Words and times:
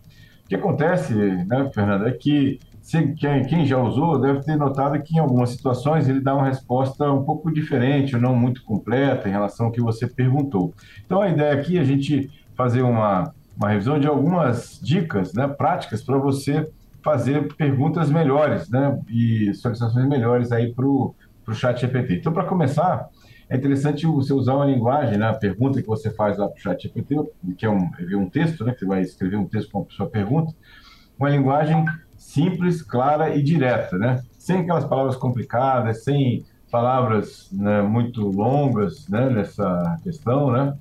O 0.44 0.48
que 0.48 0.54
acontece, 0.54 1.14
né, 1.14 1.70
Fernando, 1.72 2.06
é 2.08 2.12
que 2.12 2.58
se, 2.82 3.14
quem, 3.14 3.44
quem 3.44 3.64
já 3.64 3.78
usou 3.78 4.20
deve 4.20 4.40
ter 4.40 4.56
notado 4.56 5.00
que 5.00 5.16
em 5.16 5.20
algumas 5.20 5.50
situações 5.50 6.08
ele 6.08 6.20
dá 6.20 6.34
uma 6.34 6.46
resposta 6.46 7.10
um 7.10 7.24
pouco 7.24 7.52
diferente, 7.52 8.16
ou 8.16 8.20
não 8.20 8.34
muito 8.34 8.62
completa 8.64 9.28
em 9.28 9.32
relação 9.32 9.66
ao 9.66 9.72
que 9.72 9.80
você 9.80 10.06
perguntou. 10.06 10.74
Então 11.06 11.22
a 11.22 11.28
ideia 11.28 11.54
aqui 11.54 11.78
é 11.78 11.80
a 11.80 11.84
gente 11.84 12.28
fazer 12.56 12.82
uma, 12.82 13.32
uma 13.56 13.68
revisão 13.70 14.00
de 14.00 14.08
algumas 14.08 14.80
dicas 14.82 15.32
né, 15.32 15.46
práticas 15.46 16.02
para 16.02 16.18
você 16.18 16.68
fazer 17.02 17.54
perguntas 17.54 18.10
melhores, 18.10 18.68
né? 18.68 19.00
E 19.08 19.52
solicitações 19.54 20.06
melhores 20.08 20.52
aí 20.52 20.72
para 20.72 20.86
o 20.86 21.14
chat 21.52 21.80
GPT. 21.80 22.16
Então, 22.16 22.32
para 22.32 22.44
começar, 22.44 23.08
é 23.50 23.56
interessante 23.56 24.06
você 24.06 24.32
usar 24.32 24.54
uma 24.54 24.64
linguagem, 24.64 25.18
né? 25.18 25.28
A 25.28 25.34
pergunta 25.34 25.82
que 25.82 25.88
você 25.88 26.10
faz 26.10 26.38
lá 26.38 26.48
para 26.48 26.56
o 26.56 26.60
chat 26.60 26.82
GPT, 26.82 27.16
que 27.58 27.66
é 27.66 27.70
um, 27.70 27.90
um 28.16 28.30
texto, 28.30 28.64
né? 28.64 28.72
Que 28.72 28.80
você 28.80 28.86
vai 28.86 29.00
escrever 29.02 29.36
um 29.36 29.46
texto 29.46 29.70
com 29.70 29.80
a 29.80 29.94
sua 29.94 30.08
pergunta, 30.08 30.54
uma 31.18 31.28
linguagem 31.28 31.84
simples, 32.22 32.82
clara 32.82 33.34
e 33.34 33.42
direta, 33.42 33.98
né? 33.98 34.22
Sem 34.38 34.60
aquelas 34.60 34.84
palavras 34.84 35.16
complicadas, 35.16 36.04
sem 36.04 36.44
palavras 36.70 37.50
né, 37.52 37.82
muito 37.82 38.22
longas, 38.22 39.08
né? 39.08 39.28
Nessa 39.28 39.96
questão, 40.02 40.50
né? 40.50 40.74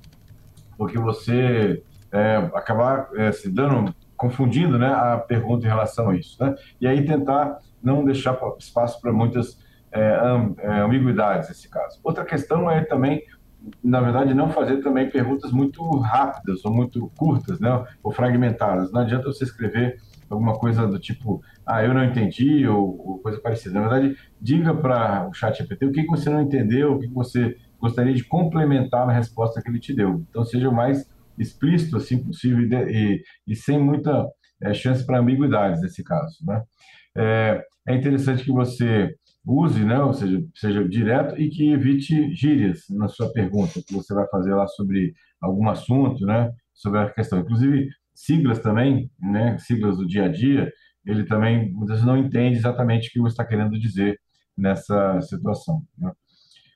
Porque 0.78 0.98
você 0.98 1.82
é, 2.12 2.36
acabar 2.54 3.08
é, 3.16 3.32
se 3.32 3.50
dando 3.50 3.94
confundindo 4.16 4.78
né, 4.78 4.86
a 4.86 5.18
pergunta 5.18 5.66
em 5.66 5.68
relação 5.68 6.10
a 6.10 6.16
isso. 6.16 6.42
Né? 6.42 6.54
E 6.80 6.86
aí 6.86 7.04
tentar 7.04 7.58
não 7.82 8.04
deixar 8.04 8.38
espaço 8.56 9.00
para 9.00 9.12
muitas 9.12 9.58
é, 9.90 10.16
é, 10.58 10.80
ambiguidades 10.80 11.48
nesse 11.48 11.68
caso. 11.68 11.98
Outra 12.04 12.24
questão 12.24 12.70
é 12.70 12.84
também, 12.84 13.22
na 13.82 14.00
verdade, 14.00 14.32
não 14.32 14.48
fazer 14.48 14.76
também 14.80 15.10
perguntas 15.10 15.50
muito 15.50 15.84
rápidas 15.98 16.64
ou 16.64 16.72
muito 16.72 17.10
curtas, 17.16 17.58
né, 17.58 17.84
ou 18.02 18.12
fragmentadas. 18.12 18.92
Não 18.92 19.00
adianta 19.00 19.26
você 19.26 19.42
escrever 19.42 20.00
alguma 20.32 20.58
coisa 20.58 20.86
do 20.86 20.98
tipo, 20.98 21.40
ah, 21.66 21.84
eu 21.84 21.94
não 21.94 22.04
entendi, 22.04 22.66
ou, 22.66 22.98
ou 23.06 23.18
coisa 23.18 23.40
parecida. 23.40 23.80
Na 23.80 23.88
verdade, 23.88 24.16
diga 24.40 24.74
para 24.74 25.28
o 25.28 25.34
chat 25.34 25.58
GPT 25.58 25.86
o 25.86 25.92
que, 25.92 26.06
você 26.06 26.30
não 26.30 26.42
entendeu, 26.42 26.92
o 26.92 26.98
que, 26.98 27.08
que 27.08 27.14
você 27.14 27.56
gostaria 27.78 28.14
de 28.14 28.24
complementar 28.24 29.06
na 29.06 29.12
resposta 29.12 29.60
que 29.60 29.68
ele 29.68 29.80
te 29.80 29.94
deu. 29.94 30.24
Então, 30.28 30.44
seja 30.44 30.68
o 30.68 30.74
mais 30.74 31.10
explícito 31.38 31.96
assim 31.96 32.22
possível 32.22 32.60
e, 32.60 32.74
e, 32.74 33.22
e 33.48 33.56
sem 33.56 33.78
muita 33.78 34.26
é, 34.62 34.72
chance 34.72 35.04
para 35.04 35.18
ambiguidades 35.18 35.80
nesse 35.82 36.02
caso, 36.04 36.36
né? 36.46 36.62
É, 37.16 37.62
é, 37.88 37.94
interessante 37.94 38.44
que 38.44 38.52
você 38.52 39.14
use, 39.44 39.84
né, 39.84 40.00
ou 40.00 40.12
seja, 40.12 40.40
seja 40.54 40.88
direto 40.88 41.38
e 41.40 41.50
que 41.50 41.72
evite 41.72 42.32
gírias 42.32 42.84
na 42.90 43.08
sua 43.08 43.30
pergunta 43.32 43.82
que 43.84 43.92
você 43.92 44.14
vai 44.14 44.26
fazer 44.28 44.54
lá 44.54 44.66
sobre 44.68 45.12
algum 45.40 45.68
assunto, 45.68 46.24
né, 46.24 46.50
sobre 46.72 47.00
a 47.00 47.10
questão. 47.10 47.40
Inclusive 47.40 47.88
siglas 48.14 48.58
também, 48.58 49.10
né, 49.20 49.56
siglas 49.58 49.96
do 49.96 50.06
dia 50.06 50.26
a 50.26 50.28
dia, 50.28 50.70
ele 51.04 51.24
também 51.24 51.72
muitas 51.72 51.96
vezes 51.96 52.04
não 52.04 52.16
entende 52.16 52.58
exatamente 52.58 53.08
o 53.08 53.12
que 53.12 53.20
você 53.20 53.32
está 53.32 53.44
querendo 53.44 53.78
dizer 53.78 54.18
nessa 54.56 55.20
situação. 55.22 55.82
Né? 55.98 56.12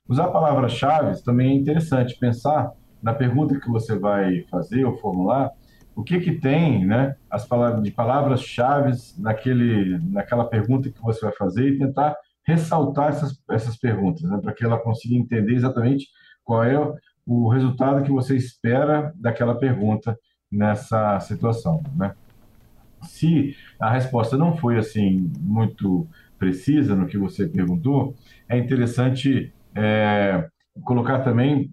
Usar 0.07 0.27
palavras-chave 0.29 1.21
também 1.23 1.51
é 1.51 1.55
interessante 1.55 2.17
pensar 2.19 2.71
na 3.01 3.13
pergunta 3.13 3.59
que 3.59 3.69
você 3.69 3.97
vai 3.97 4.41
fazer 4.49 4.85
ou 4.85 4.97
formular, 4.97 5.51
o 5.95 6.03
que 6.03 6.19
que 6.19 6.39
tem, 6.39 6.85
né, 6.85 7.15
as 7.29 7.47
palavras 7.47 7.81
de 7.83 7.91
palavras-chave 7.91 8.91
naquele 9.17 9.97
naquela 10.11 10.45
pergunta 10.45 10.91
que 10.91 11.01
você 11.01 11.21
vai 11.21 11.33
fazer 11.33 11.69
e 11.69 11.77
tentar 11.77 12.15
ressaltar 12.45 13.09
essas 13.09 13.35
essas 13.49 13.77
perguntas, 13.77 14.23
né, 14.29 14.39
para 14.41 14.53
que 14.53 14.63
ela 14.63 14.77
consiga 14.77 15.15
entender 15.15 15.53
exatamente 15.53 16.07
qual 16.43 16.63
é 16.63 16.77
o 17.25 17.49
resultado 17.49 18.03
que 18.03 18.11
você 18.11 18.35
espera 18.35 19.11
daquela 19.15 19.57
pergunta 19.57 20.17
nessa 20.51 21.19
situação, 21.19 21.83
né? 21.95 22.13
Se 23.03 23.55
a 23.79 23.91
resposta 23.91 24.37
não 24.37 24.57
foi 24.57 24.77
assim 24.77 25.31
muito 25.39 26.07
precisa 26.39 26.95
no 26.95 27.07
que 27.07 27.17
você 27.17 27.47
perguntou, 27.47 28.15
é 28.47 28.57
interessante 28.57 29.53
é, 29.75 30.47
colocar 30.83 31.19
também, 31.19 31.69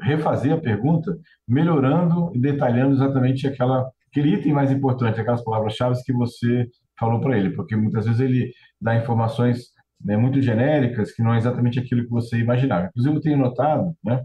refazer 0.00 0.52
a 0.52 0.60
pergunta, 0.60 1.16
melhorando 1.48 2.30
e 2.34 2.38
detalhando 2.38 2.94
exatamente 2.94 3.46
aquela, 3.46 3.90
aquele 4.10 4.34
item 4.34 4.52
mais 4.52 4.70
importante, 4.70 5.20
aquelas 5.20 5.42
palavras-chave 5.42 6.02
que 6.04 6.12
você 6.12 6.68
falou 6.98 7.20
para 7.20 7.38
ele, 7.38 7.50
porque 7.50 7.74
muitas 7.74 8.04
vezes 8.04 8.20
ele 8.20 8.52
dá 8.80 8.96
informações 8.96 9.72
né, 10.04 10.16
muito 10.16 10.40
genéricas 10.40 11.12
que 11.12 11.22
não 11.22 11.34
é 11.34 11.38
exatamente 11.38 11.78
aquilo 11.78 12.04
que 12.04 12.10
você 12.10 12.38
imaginava. 12.38 12.86
Inclusive, 12.86 13.16
eu 13.16 13.20
tenho 13.20 13.38
notado, 13.38 13.94
né, 14.04 14.22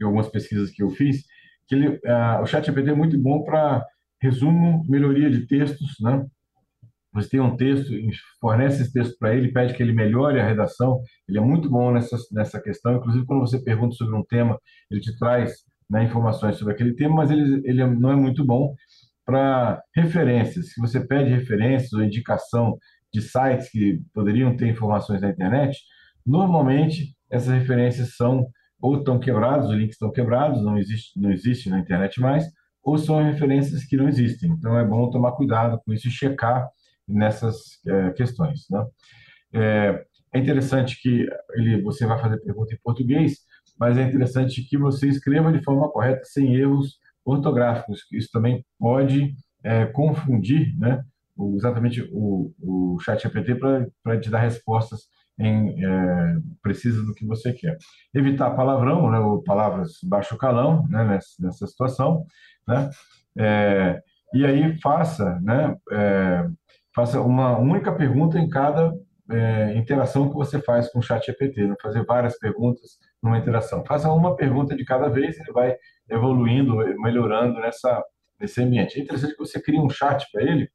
em 0.00 0.04
algumas 0.04 0.28
pesquisas 0.28 0.70
que 0.70 0.82
eu 0.82 0.90
fiz, 0.90 1.24
que 1.70 1.76
ele, 1.76 1.88
uh, 1.88 2.42
o 2.42 2.46
ChatGPT 2.46 2.90
é 2.90 2.94
muito 2.94 3.16
bom 3.16 3.44
para 3.44 3.86
resumo, 4.20 4.84
melhoria 4.88 5.30
de 5.30 5.46
textos, 5.46 5.94
né? 6.00 6.26
você 7.12 7.28
tem 7.30 7.40
um 7.40 7.56
texto, 7.56 7.92
fornece 8.40 8.82
esse 8.82 8.92
texto 8.92 9.16
para 9.18 9.34
ele, 9.34 9.52
pede 9.52 9.74
que 9.74 9.82
ele 9.82 9.92
melhore 9.92 10.40
a 10.40 10.46
redação, 10.46 11.00
ele 11.28 11.38
é 11.38 11.40
muito 11.40 11.70
bom 11.70 11.92
nessa, 11.92 12.16
nessa 12.32 12.60
questão, 12.60 12.96
inclusive 12.96 13.24
quando 13.24 13.40
você 13.40 13.62
pergunta 13.62 13.94
sobre 13.94 14.16
um 14.16 14.24
tema, 14.24 14.58
ele 14.90 15.00
te 15.00 15.16
traz 15.16 15.58
né, 15.88 16.04
informações 16.04 16.56
sobre 16.56 16.74
aquele 16.74 16.94
tema, 16.94 17.14
mas 17.16 17.30
ele, 17.30 17.62
ele 17.64 17.86
não 17.86 18.10
é 18.10 18.16
muito 18.16 18.44
bom 18.44 18.74
para 19.24 19.80
referências. 19.94 20.72
Se 20.72 20.80
você 20.80 21.00
pede 21.06 21.30
referências 21.30 21.92
ou 21.92 22.02
indicação 22.02 22.76
de 23.14 23.22
sites 23.22 23.70
que 23.70 24.00
poderiam 24.12 24.56
ter 24.56 24.68
informações 24.68 25.20
na 25.20 25.30
internet, 25.30 25.78
normalmente 26.26 27.14
essas 27.30 27.52
referências 27.52 28.16
são 28.16 28.44
ou 28.80 28.98
estão 28.98 29.18
quebrados, 29.18 29.68
os 29.68 29.76
links 29.76 29.94
estão 29.94 30.10
quebrados, 30.10 30.62
não 30.62 30.78
existe, 30.78 31.20
não 31.20 31.30
existe 31.30 31.68
na 31.68 31.78
internet 31.78 32.20
mais, 32.20 32.44
ou 32.82 32.96
são 32.96 33.22
referências 33.22 33.84
que 33.84 33.96
não 33.96 34.08
existem. 34.08 34.50
Então 34.50 34.78
é 34.78 34.84
bom 34.84 35.10
tomar 35.10 35.32
cuidado 35.32 35.80
com 35.84 35.92
isso 35.92 36.08
e 36.08 36.10
checar 36.10 36.68
nessas 37.06 37.84
é, 37.86 38.10
questões. 38.12 38.66
Né? 38.70 38.86
É, 39.52 40.04
é, 40.34 40.38
interessante 40.38 41.00
que 41.00 41.28
ele, 41.52 41.82
você 41.82 42.06
vai 42.06 42.18
fazer 42.18 42.38
pergunta 42.40 42.74
em 42.74 42.78
português, 42.82 43.38
mas 43.78 43.98
é 43.98 44.02
interessante 44.02 44.62
que 44.62 44.78
você 44.78 45.08
escreva 45.08 45.52
de 45.52 45.62
forma 45.62 45.90
correta, 45.90 46.24
sem 46.24 46.54
erros 46.54 46.98
ortográficos. 47.24 48.06
Isso 48.12 48.28
também 48.32 48.64
pode 48.78 49.34
é, 49.62 49.86
confundir 49.86 50.76
né, 50.78 51.02
o, 51.36 51.56
exatamente 51.56 52.02
o, 52.12 52.52
o 52.60 52.98
chat 53.00 53.22
GPT 53.22 53.56
para 54.02 54.20
te 54.20 54.30
dar 54.30 54.40
respostas 54.40 55.02
em, 55.40 55.84
é, 55.84 56.36
precisas 56.62 57.04
do 57.04 57.14
que 57.14 57.26
você 57.26 57.52
quer. 57.52 57.76
Evitar 58.14 58.50
palavrão, 58.50 59.10
né, 59.10 59.18
ou 59.18 59.42
palavras 59.42 59.98
baixo 60.04 60.36
calão 60.36 60.86
né, 60.88 61.04
nessa, 61.04 61.34
nessa 61.40 61.66
situação. 61.66 62.24
Né, 62.68 62.90
é, 63.38 64.02
e 64.34 64.44
aí 64.44 64.78
faça 64.80 65.40
né, 65.40 65.76
é, 65.90 66.46
faça 66.94 67.20
uma 67.20 67.58
única 67.58 67.92
pergunta 67.92 68.38
em 68.38 68.48
cada 68.48 68.92
é, 69.30 69.74
interação 69.76 70.28
que 70.28 70.34
você 70.34 70.60
faz 70.60 70.90
com 70.90 70.98
o 70.98 71.02
chat 71.02 71.24
GPT, 71.24 71.66
não 71.66 71.76
fazer 71.80 72.04
várias 72.04 72.38
perguntas 72.38 72.98
numa 73.22 73.38
interação. 73.38 73.84
Faça 73.84 74.12
uma 74.12 74.36
pergunta 74.36 74.76
de 74.76 74.84
cada 74.84 75.08
vez 75.08 75.38
ele 75.38 75.52
vai 75.52 75.76
evoluindo, 76.08 76.76
melhorando 77.00 77.60
nessa, 77.60 78.02
nesse 78.40 78.62
ambiente. 78.62 78.98
É 78.98 79.02
interessante 79.02 79.32
que 79.32 79.38
você 79.38 79.60
crie 79.60 79.78
um 79.78 79.88
chat 79.88 80.26
para 80.32 80.42
ele 80.42 80.68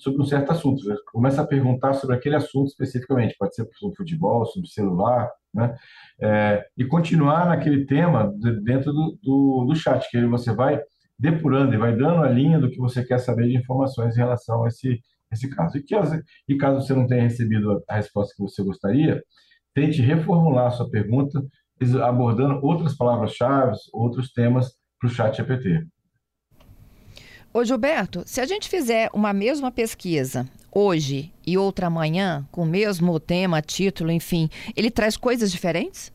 sobre 0.00 0.22
um 0.22 0.24
certo 0.24 0.50
assunto. 0.50 0.82
Começa 1.12 1.42
a 1.42 1.46
perguntar 1.46 1.92
sobre 1.92 2.16
aquele 2.16 2.34
assunto 2.34 2.68
especificamente, 2.68 3.36
pode 3.38 3.54
ser 3.54 3.68
sobre 3.74 3.96
futebol, 3.96 4.46
sobre 4.46 4.68
celular, 4.68 5.30
né? 5.52 5.76
É, 6.20 6.64
e 6.76 6.84
continuar 6.84 7.46
naquele 7.46 7.84
tema 7.84 8.32
dentro 8.62 8.92
do, 8.92 9.18
do, 9.22 9.64
do 9.66 9.76
chat, 9.76 10.08
que 10.10 10.16
aí 10.16 10.26
você 10.26 10.52
vai 10.52 10.80
depurando 11.18 11.74
e 11.74 11.78
vai 11.78 11.94
dando 11.94 12.22
a 12.22 12.28
linha 12.28 12.58
do 12.58 12.70
que 12.70 12.78
você 12.78 13.04
quer 13.04 13.18
saber 13.18 13.46
de 13.46 13.56
informações 13.56 14.16
em 14.16 14.20
relação 14.20 14.64
a 14.64 14.68
esse, 14.68 15.00
esse 15.30 15.50
caso. 15.50 15.76
E, 15.76 15.82
que, 15.82 15.94
e 16.48 16.56
caso 16.56 16.80
você 16.80 16.94
não 16.94 17.06
tenha 17.06 17.22
recebido 17.22 17.82
a 17.86 17.96
resposta 17.96 18.34
que 18.34 18.42
você 18.42 18.62
gostaria, 18.62 19.22
tente 19.74 20.00
reformular 20.00 20.68
a 20.68 20.70
sua 20.70 20.90
pergunta 20.90 21.44
abordando 22.02 22.60
outras 22.64 22.96
palavras-chave, 22.96 23.76
outros 23.92 24.32
temas 24.32 24.72
para 24.98 25.08
o 25.08 25.10
chat 25.10 25.36
GPT. 25.36 25.86
Ô 27.52 27.64
Gilberto, 27.64 28.22
se 28.26 28.40
a 28.40 28.46
gente 28.46 28.68
fizer 28.68 29.10
uma 29.12 29.32
mesma 29.32 29.72
pesquisa 29.72 30.46
hoje 30.70 31.32
e 31.44 31.58
outra 31.58 31.88
amanhã, 31.88 32.46
com 32.52 32.62
o 32.62 32.66
mesmo 32.66 33.18
tema, 33.18 33.60
título, 33.60 34.12
enfim, 34.12 34.48
ele 34.76 34.88
traz 34.88 35.16
coisas 35.16 35.50
diferentes? 35.50 36.12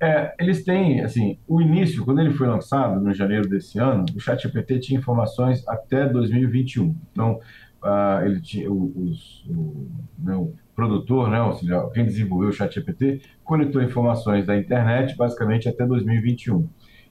É, 0.00 0.34
eles 0.40 0.64
têm, 0.64 1.02
assim, 1.02 1.38
o 1.46 1.60
início, 1.60 2.02
quando 2.02 2.22
ele 2.22 2.32
foi 2.32 2.46
lançado, 2.46 2.98
no 2.98 3.12
janeiro 3.12 3.46
desse 3.46 3.78
ano, 3.78 4.06
o 4.16 4.20
ChatGPT 4.20 4.78
tinha 4.78 4.98
informações 4.98 5.62
até 5.68 6.06
2021. 6.08 6.96
Então, 7.12 7.40
uh, 7.82 8.24
ele 8.24 8.40
tinha, 8.40 8.72
os, 8.72 9.44
o, 9.50 9.86
né, 10.18 10.34
o 10.34 10.54
produtor, 10.74 11.28
né, 11.28 11.42
ou 11.42 11.52
seja, 11.52 11.90
quem 11.92 12.06
desenvolveu 12.06 12.48
o 12.48 12.52
ChatGPT, 12.52 13.20
coletou 13.44 13.82
informações 13.82 14.46
da 14.46 14.56
internet 14.56 15.14
basicamente 15.14 15.68
até 15.68 15.84
2021. 15.84 16.66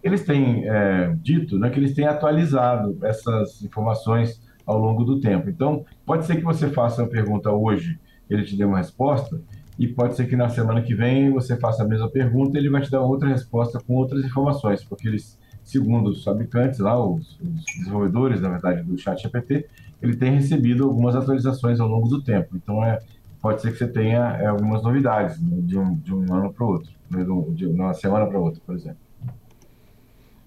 Eles 0.08 0.24
têm 0.24 0.64
é, 0.66 1.14
dito 1.22 1.60
né, 1.60 1.70
que 1.70 1.78
eles 1.78 1.94
têm 1.94 2.08
atualizado 2.08 2.98
essas 3.04 3.62
informações 3.62 4.42
ao 4.66 4.80
longo 4.80 5.04
do 5.04 5.20
tempo. 5.20 5.50
Então, 5.50 5.84
pode 6.06 6.26
ser 6.26 6.38
que 6.38 6.44
você 6.44 6.70
faça 6.70 7.04
a 7.04 7.08
pergunta 7.08 7.52
hoje, 7.52 8.00
ele 8.30 8.44
te 8.44 8.56
dê 8.56 8.64
uma 8.64 8.78
resposta, 8.78 9.42
e 9.78 9.86
pode 9.86 10.16
ser 10.16 10.26
que 10.30 10.38
na 10.38 10.48
semana 10.48 10.82
que 10.82 10.96
vem 10.96 11.30
você 11.30 11.58
faça 11.58 11.84
a 11.84 11.86
mesma 11.86 12.10
pergunta 12.10 12.58
ele 12.58 12.70
vai 12.70 12.82
te 12.82 12.90
dar 12.90 13.02
outra 13.02 13.28
resposta 13.28 13.80
com 13.86 13.96
outras 13.96 14.24
informações, 14.24 14.82
porque 14.82 15.10
eles, 15.10 15.38
segundo 15.62 16.10
os 16.10 16.24
fabricantes 16.24 16.80
lá, 16.80 16.98
os, 16.98 17.38
os 17.42 17.66
desenvolvedores, 17.78 18.40
na 18.40 18.48
verdade, 18.48 18.84
do 18.84 18.98
chat 18.98 19.22
GPT, 19.22 19.68
ele 20.02 20.16
tem 20.16 20.32
recebido 20.32 20.86
algumas 20.86 21.18
atualizações 21.18 21.82
ao 21.82 21.88
longo 21.90 22.08
do 22.08 22.24
tempo. 22.24 22.56
Então, 22.56 22.82
é, 22.82 22.98
pode 23.42 23.62
ser 23.62 23.74
que 23.74 23.78
você 23.78 23.88
tenha 23.90 24.38
é, 24.40 24.46
algumas 24.46 24.82
novidades 24.82 25.38
né, 25.42 25.58
de, 25.64 25.78
um, 25.78 25.96
de 25.96 26.16
um 26.16 26.34
ano 26.34 26.54
para 26.54 26.66
o 26.66 26.70
outro, 26.70 26.92
né, 27.10 27.26
de 27.54 27.66
uma 27.66 27.94
semana 27.94 28.26
para 28.26 28.40
outra, 28.40 28.62
por 28.66 28.74
exemplo. 28.74 29.07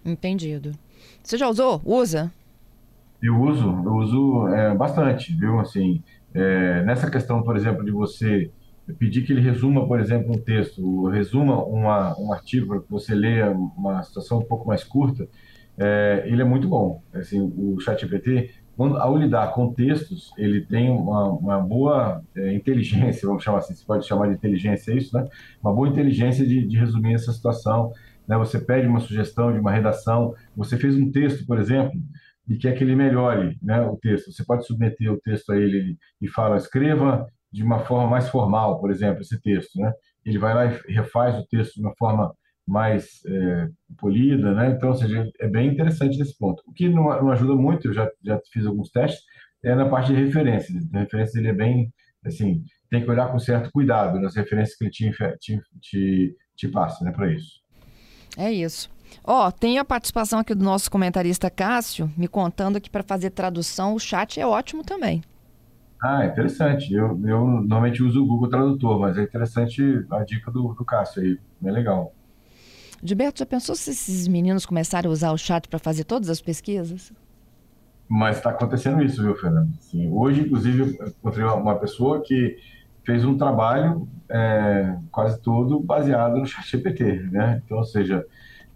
Entendido. 0.04 0.72
Você 1.22 1.36
já 1.36 1.48
usou? 1.48 1.80
Usa? 1.84 2.32
Eu 3.22 3.38
uso, 3.40 3.68
eu 3.68 3.94
uso 3.96 4.48
é, 4.48 4.74
bastante, 4.74 5.34
viu? 5.34 5.60
Assim, 5.60 6.02
é, 6.34 6.82
nessa 6.84 7.10
questão, 7.10 7.42
por 7.42 7.56
exemplo, 7.56 7.84
de 7.84 7.90
você 7.90 8.50
pedir 8.98 9.22
que 9.22 9.32
ele 9.32 9.40
resuma, 9.40 9.86
por 9.86 10.00
exemplo, 10.00 10.32
um 10.32 10.38
texto, 10.38 11.06
resuma 11.08 11.62
uma, 11.64 12.18
um 12.18 12.32
artigo 12.32 12.66
para 12.66 12.80
que 12.80 12.90
você 12.90 13.14
leia 13.14 13.50
uma 13.50 14.02
situação 14.02 14.38
um 14.38 14.44
pouco 14.44 14.66
mais 14.66 14.82
curta, 14.82 15.28
é, 15.78 16.24
ele 16.26 16.42
é 16.42 16.44
muito 16.44 16.68
bom. 16.68 17.02
Assim, 17.12 17.40
o 17.40 17.78
ChatGPT, 17.80 18.50
ao 18.78 19.16
lidar 19.16 19.52
com 19.52 19.72
textos, 19.72 20.32
ele 20.38 20.62
tem 20.62 20.88
uma, 20.88 21.28
uma 21.28 21.58
boa 21.60 22.22
é, 22.34 22.54
inteligência, 22.54 23.28
vamos 23.28 23.42
chamar 23.42 23.58
assim, 23.58 23.74
se 23.74 23.84
pode 23.84 24.06
chamar 24.06 24.28
de 24.28 24.34
inteligência, 24.34 24.92
isso, 24.92 25.16
né? 25.16 25.28
Uma 25.62 25.72
boa 25.72 25.88
inteligência 25.88 26.46
de, 26.46 26.66
de 26.66 26.78
resumir 26.78 27.14
essa 27.14 27.32
situação. 27.32 27.92
Né? 28.30 28.38
Você 28.38 28.60
pede 28.60 28.86
uma 28.86 29.00
sugestão 29.00 29.52
de 29.52 29.58
uma 29.58 29.72
redação, 29.72 30.32
você 30.56 30.78
fez 30.78 30.94
um 30.94 31.10
texto, 31.10 31.44
por 31.44 31.58
exemplo, 31.58 32.00
e 32.48 32.56
quer 32.56 32.76
que 32.78 32.84
ele 32.84 32.94
melhore 32.94 33.58
né, 33.60 33.80
o 33.80 33.96
texto. 33.96 34.32
Você 34.32 34.44
pode 34.44 34.64
submeter 34.64 35.12
o 35.12 35.20
texto 35.20 35.50
a 35.50 35.56
ele 35.56 35.98
e 36.22 36.28
fala, 36.28 36.56
escreva 36.56 37.26
de 37.52 37.64
uma 37.64 37.80
forma 37.80 38.08
mais 38.08 38.28
formal, 38.28 38.80
por 38.80 38.88
exemplo, 38.88 39.22
esse 39.22 39.40
texto, 39.40 39.80
né? 39.80 39.92
Ele 40.24 40.38
vai 40.38 40.54
lá 40.54 40.66
e 40.66 40.92
refaz 40.92 41.36
o 41.36 41.46
texto 41.48 41.74
de 41.74 41.80
uma 41.80 41.94
forma 41.98 42.32
mais 42.64 43.20
é, 43.26 43.68
polida, 43.98 44.54
né? 44.54 44.70
Então, 44.70 44.90
ou 44.90 44.94
seja, 44.94 45.28
é 45.40 45.48
bem 45.48 45.68
interessante 45.68 46.16
nesse 46.16 46.38
ponto. 46.38 46.62
O 46.68 46.72
que 46.72 46.88
não, 46.88 47.08
não, 47.20 47.32
ajuda 47.32 47.56
muito, 47.56 47.88
eu 47.88 47.92
já, 47.92 48.08
já 48.22 48.38
fiz 48.52 48.64
alguns 48.64 48.90
testes, 48.90 49.24
é 49.64 49.74
na 49.74 49.88
parte 49.88 50.14
de 50.14 50.24
referências. 50.24 50.84
A 50.94 51.00
referência 51.00 51.40
ele 51.40 51.48
é 51.48 51.52
bem, 51.52 51.92
assim, 52.24 52.62
tem 52.88 53.02
que 53.02 53.10
olhar 53.10 53.32
com 53.32 53.40
certo 53.40 53.72
cuidado 53.72 54.20
nas 54.20 54.36
referências 54.36 54.76
que 54.76 54.84
ele 54.84 54.92
te, 54.92 55.10
te, 55.40 55.60
te, 55.80 56.36
te 56.54 56.68
passa, 56.68 57.04
né, 57.04 57.10
para 57.10 57.32
isso. 57.32 57.59
É 58.36 58.50
isso. 58.50 58.90
Ó, 59.24 59.48
oh, 59.48 59.52
tem 59.52 59.78
a 59.78 59.84
participação 59.84 60.38
aqui 60.38 60.54
do 60.54 60.64
nosso 60.64 60.90
comentarista 60.90 61.50
Cássio, 61.50 62.10
me 62.16 62.28
contando 62.28 62.80
que 62.80 62.88
para 62.88 63.02
fazer 63.02 63.30
tradução 63.30 63.94
o 63.94 63.98
chat 63.98 64.40
é 64.40 64.46
ótimo 64.46 64.84
também. 64.84 65.22
Ah, 66.02 66.24
interessante. 66.24 66.94
Eu, 66.94 67.20
eu 67.26 67.46
normalmente 67.46 68.02
uso 68.02 68.22
o 68.22 68.26
Google 68.26 68.48
Tradutor, 68.48 68.98
mas 68.98 69.18
é 69.18 69.22
interessante 69.22 69.82
a 70.10 70.24
dica 70.24 70.50
do, 70.50 70.72
do 70.72 70.84
Cássio 70.84 71.22
aí. 71.22 71.38
Bem 71.60 71.72
legal. 71.72 72.14
Gilberto, 73.02 73.40
já 73.40 73.46
pensou 73.46 73.74
se 73.74 73.90
esses 73.90 74.26
meninos 74.26 74.64
começarem 74.64 75.08
a 75.08 75.12
usar 75.12 75.32
o 75.32 75.38
chat 75.38 75.68
para 75.68 75.78
fazer 75.78 76.04
todas 76.04 76.28
as 76.30 76.40
pesquisas? 76.40 77.12
Mas 78.08 78.38
está 78.38 78.50
acontecendo 78.50 79.02
isso, 79.02 79.22
viu, 79.22 79.36
Fernando? 79.36 79.72
Sim, 79.78 80.10
hoje, 80.10 80.40
inclusive, 80.40 80.98
eu 80.98 81.06
encontrei 81.06 81.44
uma 81.44 81.76
pessoa 81.76 82.22
que 82.22 82.56
fez 83.10 83.24
um 83.24 83.36
trabalho 83.36 84.08
é, 84.28 84.96
quase 85.10 85.40
todo 85.42 85.80
baseado 85.80 86.36
no 86.36 86.46
chat 86.46 86.70
GPT, 86.70 87.28
né? 87.32 87.60
Então, 87.64 87.78
ou 87.78 87.84
seja, 87.84 88.24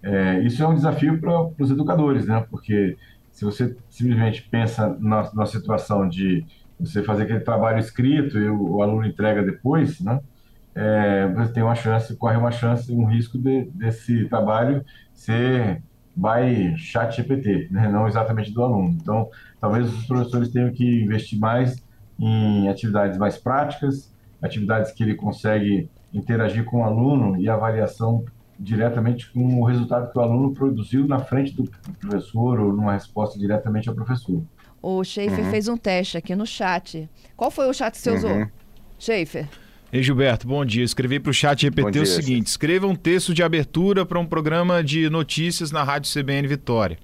é, 0.02 0.40
isso 0.40 0.60
é 0.60 0.66
um 0.66 0.74
desafio 0.74 1.20
para 1.20 1.50
os 1.56 1.70
educadores, 1.70 2.26
né? 2.26 2.44
Porque 2.50 2.96
se 3.30 3.44
você 3.44 3.76
simplesmente 3.88 4.42
pensa 4.50 4.96
na, 4.98 5.32
na 5.32 5.46
situação 5.46 6.08
de 6.08 6.44
você 6.80 7.00
fazer 7.04 7.22
aquele 7.22 7.40
trabalho 7.40 7.78
escrito 7.78 8.36
e 8.36 8.48
o, 8.48 8.76
o 8.76 8.82
aluno 8.82 9.06
entrega 9.06 9.40
depois, 9.40 10.00
né? 10.00 10.20
É, 10.74 11.28
você 11.28 11.52
tem 11.52 11.62
uma 11.62 11.76
chance, 11.76 12.16
corre 12.16 12.36
uma 12.36 12.50
chance, 12.50 12.92
um 12.92 13.04
risco 13.04 13.38
de, 13.38 13.66
desse 13.66 14.24
trabalho 14.24 14.84
ser 15.12 15.80
by 16.16 16.76
chat 16.76 17.14
GPT, 17.14 17.68
né? 17.70 17.88
não 17.88 18.08
exatamente 18.08 18.52
do 18.52 18.60
aluno. 18.60 18.98
Então, 19.00 19.28
talvez 19.60 19.92
os 19.92 20.04
professores 20.04 20.48
tenham 20.48 20.72
que 20.72 21.04
investir 21.04 21.38
mais 21.38 21.80
em 22.18 22.68
atividades 22.68 23.16
mais 23.18 23.38
práticas, 23.38 24.12
atividades 24.44 24.92
que 24.92 25.02
ele 25.02 25.14
consegue 25.14 25.88
interagir 26.12 26.64
com 26.64 26.80
o 26.80 26.84
aluno 26.84 27.40
e 27.40 27.48
avaliação 27.48 28.24
diretamente 28.58 29.32
com 29.32 29.60
o 29.60 29.64
resultado 29.64 30.12
que 30.12 30.18
o 30.18 30.22
aluno 30.22 30.52
produziu 30.52 31.08
na 31.08 31.18
frente 31.18 31.52
do 31.52 31.64
professor 31.98 32.60
ou 32.60 32.72
numa 32.72 32.92
resposta 32.92 33.38
diretamente 33.38 33.88
ao 33.88 33.94
professor. 33.94 34.42
O 34.80 35.02
Schaefer 35.02 35.44
uhum. 35.44 35.50
fez 35.50 35.66
um 35.66 35.76
teste 35.76 36.16
aqui 36.16 36.36
no 36.36 36.46
chat. 36.46 37.08
Qual 37.36 37.50
foi 37.50 37.68
o 37.68 37.72
chat 37.72 37.92
que 37.92 37.98
você 37.98 38.10
uhum. 38.10 38.16
usou? 38.16 38.46
Schaefer. 38.98 39.48
Ei, 39.90 40.02
Gilberto, 40.02 40.46
bom 40.46 40.64
dia. 40.64 40.84
Escrevi 40.84 41.18
para 41.18 41.30
o 41.30 41.34
chat 41.34 41.62
GPT 41.62 42.00
o 42.00 42.06
seguinte: 42.06 42.46
escreva 42.48 42.86
um 42.86 42.94
texto 42.94 43.32
de 43.32 43.42
abertura 43.42 44.04
para 44.04 44.18
um 44.18 44.26
programa 44.26 44.84
de 44.84 45.08
notícias 45.08 45.70
na 45.70 45.82
Rádio 45.82 46.12
CBN 46.12 46.46
Vitória. 46.46 46.98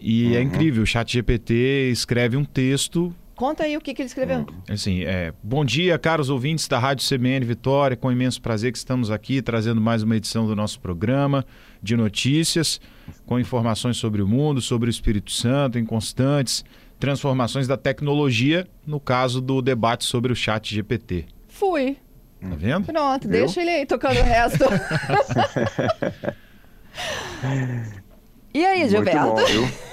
E 0.00 0.28
é 0.28 0.30
uhum. 0.30 0.36
é 0.36 0.42
incrível, 0.42 0.82
o 0.82 0.86
chat 0.86 1.12
GPT 1.12 1.90
escreve 1.92 2.36
um 2.36 2.44
texto. 2.44 3.14
Conta 3.40 3.64
aí 3.64 3.74
o 3.74 3.80
que, 3.80 3.94
que 3.94 4.02
ele 4.02 4.06
escreveu. 4.06 4.44
Assim, 4.68 5.02
é, 5.02 5.32
bom 5.42 5.64
dia, 5.64 5.98
caros 5.98 6.28
ouvintes 6.28 6.68
da 6.68 6.78
Rádio 6.78 7.08
CBN 7.08 7.46
Vitória. 7.46 7.96
Com 7.96 8.12
imenso 8.12 8.42
prazer 8.42 8.70
que 8.70 8.76
estamos 8.76 9.10
aqui 9.10 9.40
trazendo 9.40 9.80
mais 9.80 10.02
uma 10.02 10.14
edição 10.14 10.46
do 10.46 10.54
nosso 10.54 10.78
programa 10.78 11.46
de 11.82 11.96
notícias, 11.96 12.78
com 13.24 13.40
informações 13.40 13.96
sobre 13.96 14.20
o 14.20 14.28
mundo, 14.28 14.60
sobre 14.60 14.88
o 14.88 14.90
Espírito 14.90 15.32
Santo, 15.32 15.78
em 15.78 15.86
constantes 15.86 16.62
transformações 16.98 17.66
da 17.66 17.78
tecnologia, 17.78 18.68
no 18.86 19.00
caso 19.00 19.40
do 19.40 19.62
debate 19.62 20.04
sobre 20.04 20.30
o 20.30 20.36
chat 20.36 20.74
GPT. 20.74 21.24
Fui. 21.48 21.96
Tá 22.42 22.54
vendo? 22.54 22.92
Pronto, 22.92 23.22
Viu? 23.22 23.38
deixa 23.38 23.62
ele 23.62 23.70
aí 23.70 23.86
tocando 23.86 24.20
o 24.20 24.22
resto. 24.22 24.64
e 28.52 28.66
aí, 28.66 28.86
Gilberto? 28.86 29.18
Muito 29.18 29.40
bom, 29.40 29.46
viu? 29.46 29.89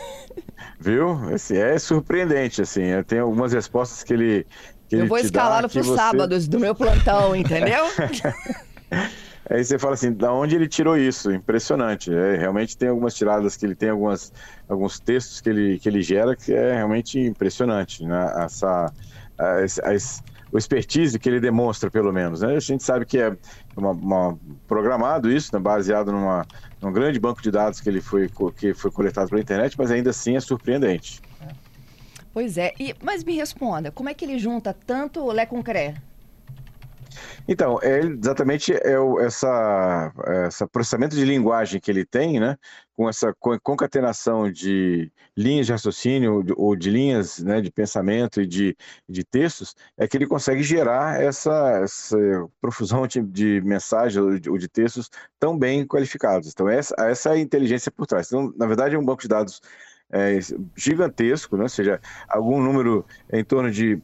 Viu? 0.80 1.34
Esse 1.34 1.58
é 1.58 1.78
surpreendente, 1.80 2.62
assim. 2.62 2.84
Eu 2.84 3.04
tenho 3.04 3.24
algumas 3.24 3.54
respostas 3.54 4.04
que 4.04 4.14
ele. 4.14 4.48
Que 4.90 4.96
eu 4.96 5.08
vou 5.08 5.18
escalar 5.18 5.68
para 5.70 5.80
os 5.80 5.88
você... 5.88 5.96
sábados 5.96 6.48
do 6.48 6.60
meu 6.60 6.74
plantão, 6.74 7.36
entendeu? 7.36 7.84
Aí 9.50 9.64
você 9.64 9.80
fala 9.80 9.94
assim, 9.94 10.12
da 10.12 10.34
onde 10.34 10.56
ele 10.56 10.68
tirou 10.68 10.98
isso? 10.98 11.32
Impressionante. 11.32 12.14
É, 12.14 12.36
realmente 12.36 12.78
tem 12.78 12.90
algumas 12.90 13.14
tiradas 13.16 13.56
que 13.56 13.66
ele 13.66 13.76
tem, 13.76 13.90
algumas, 13.90 14.32
alguns 14.68 15.00
textos 15.00 15.40
que 15.40 15.50
ele, 15.50 15.80
que 15.80 15.88
ele 15.88 16.02
gera 16.02 16.36
que 16.36 16.54
é 16.54 16.74
realmente 16.74 17.18
impressionante. 17.18 18.04
Né? 18.04 18.34
Essa, 18.44 18.92
a, 19.38 19.56
a, 19.56 19.94
o 20.58 20.60
expertise 20.60 21.20
que 21.20 21.30
ele 21.30 21.40
demonstra, 21.40 21.92
pelo 21.92 22.12
menos. 22.12 22.42
Né? 22.42 22.56
A 22.56 22.60
gente 22.60 22.84
sabe 22.84 23.06
que 23.06 23.20
é 23.20 23.38
uma, 23.76 23.92
uma 23.92 24.40
programado 24.68 25.32
isso, 25.32 25.54
né? 25.54 25.60
baseado 25.60 26.12
numa, 26.12 26.48
num 26.82 26.92
grande 26.92 27.20
banco 27.20 27.44
de 27.44 27.52
dados 27.52 27.80
que 27.80 27.88
ele 27.88 28.02
foi, 28.02 28.28
que 28.56 28.74
foi 28.74 28.90
coletado 28.90 29.30
pela 29.30 29.40
internet, 29.40 29.76
mas 29.78 29.92
ainda 29.92 30.10
assim 30.10 30.36
é 30.36 30.40
surpreendente. 30.40 31.22
Pois 32.34 32.58
é, 32.58 32.74
e, 32.80 32.96
mas 33.04 33.24
me 33.24 33.36
responda, 33.36 33.92
como 33.92 34.10
é 34.10 34.16
que 34.16 34.26
ele 34.26 34.40
junta 34.40 34.76
tanto 34.86 35.20
o 35.22 35.32
Lé 35.32 35.46
com 35.46 35.62
Cré? 35.62 35.94
Então, 37.48 37.80
é 37.82 38.00
exatamente 38.00 38.74
é 38.74 39.00
o, 39.00 39.20
essa, 39.20 40.14
essa 40.46 40.68
processamento 40.68 41.16
de 41.16 41.24
linguagem 41.24 41.80
que 41.80 41.90
ele 41.90 42.06
tem, 42.06 42.40
né, 42.40 42.58
com 42.98 43.08
essa 43.08 43.34
concatenação 43.62 44.52
de 44.52 45.12
linhas 45.36 45.68
de 45.68 45.72
raciocínio 45.72 46.44
ou 46.58 46.76
de 46.76 46.90
linhas 46.90 47.38
né, 47.40 47.62
de 47.62 47.72
pensamento 47.72 48.42
e 48.42 48.48
de, 48.48 48.76
de 49.08 49.24
textos, 49.24 49.76
é 49.96 50.08
que 50.08 50.18
ele 50.18 50.26
consegue 50.26 50.64
gerar 50.64 51.22
essa, 51.22 51.80
essa 51.84 52.18
profusão 52.60 53.06
de, 53.06 53.22
de 53.22 53.62
mensagens 53.62 54.18
ou 54.18 54.40
de, 54.40 54.50
ou 54.50 54.58
de, 54.58 54.68
textos 54.68 55.12
tão 55.40 55.58
bem 55.58 55.86
qualificados. 55.86 56.50
Então, 56.50 56.68
essa, 56.68 56.96
essa 56.98 57.30
é 57.30 57.34
a 57.34 57.40
inteligência 57.40 57.92
por 57.92 58.08
trás. 58.08 58.28
Então, 58.28 58.52
na 58.58 58.66
verdade, 58.66 58.96
é 58.96 59.00
um 59.00 59.06
banco 59.06 59.22
de 59.22 59.28
dados 59.28 59.62
é, 60.12 60.40
gigantesco, 60.76 61.58
né? 61.58 61.64
ou 61.64 61.70
seja, 61.70 62.00
algum 62.28 62.62
número 62.62 63.06
em 63.32 63.44
torno 63.44 63.70
de 63.70 64.02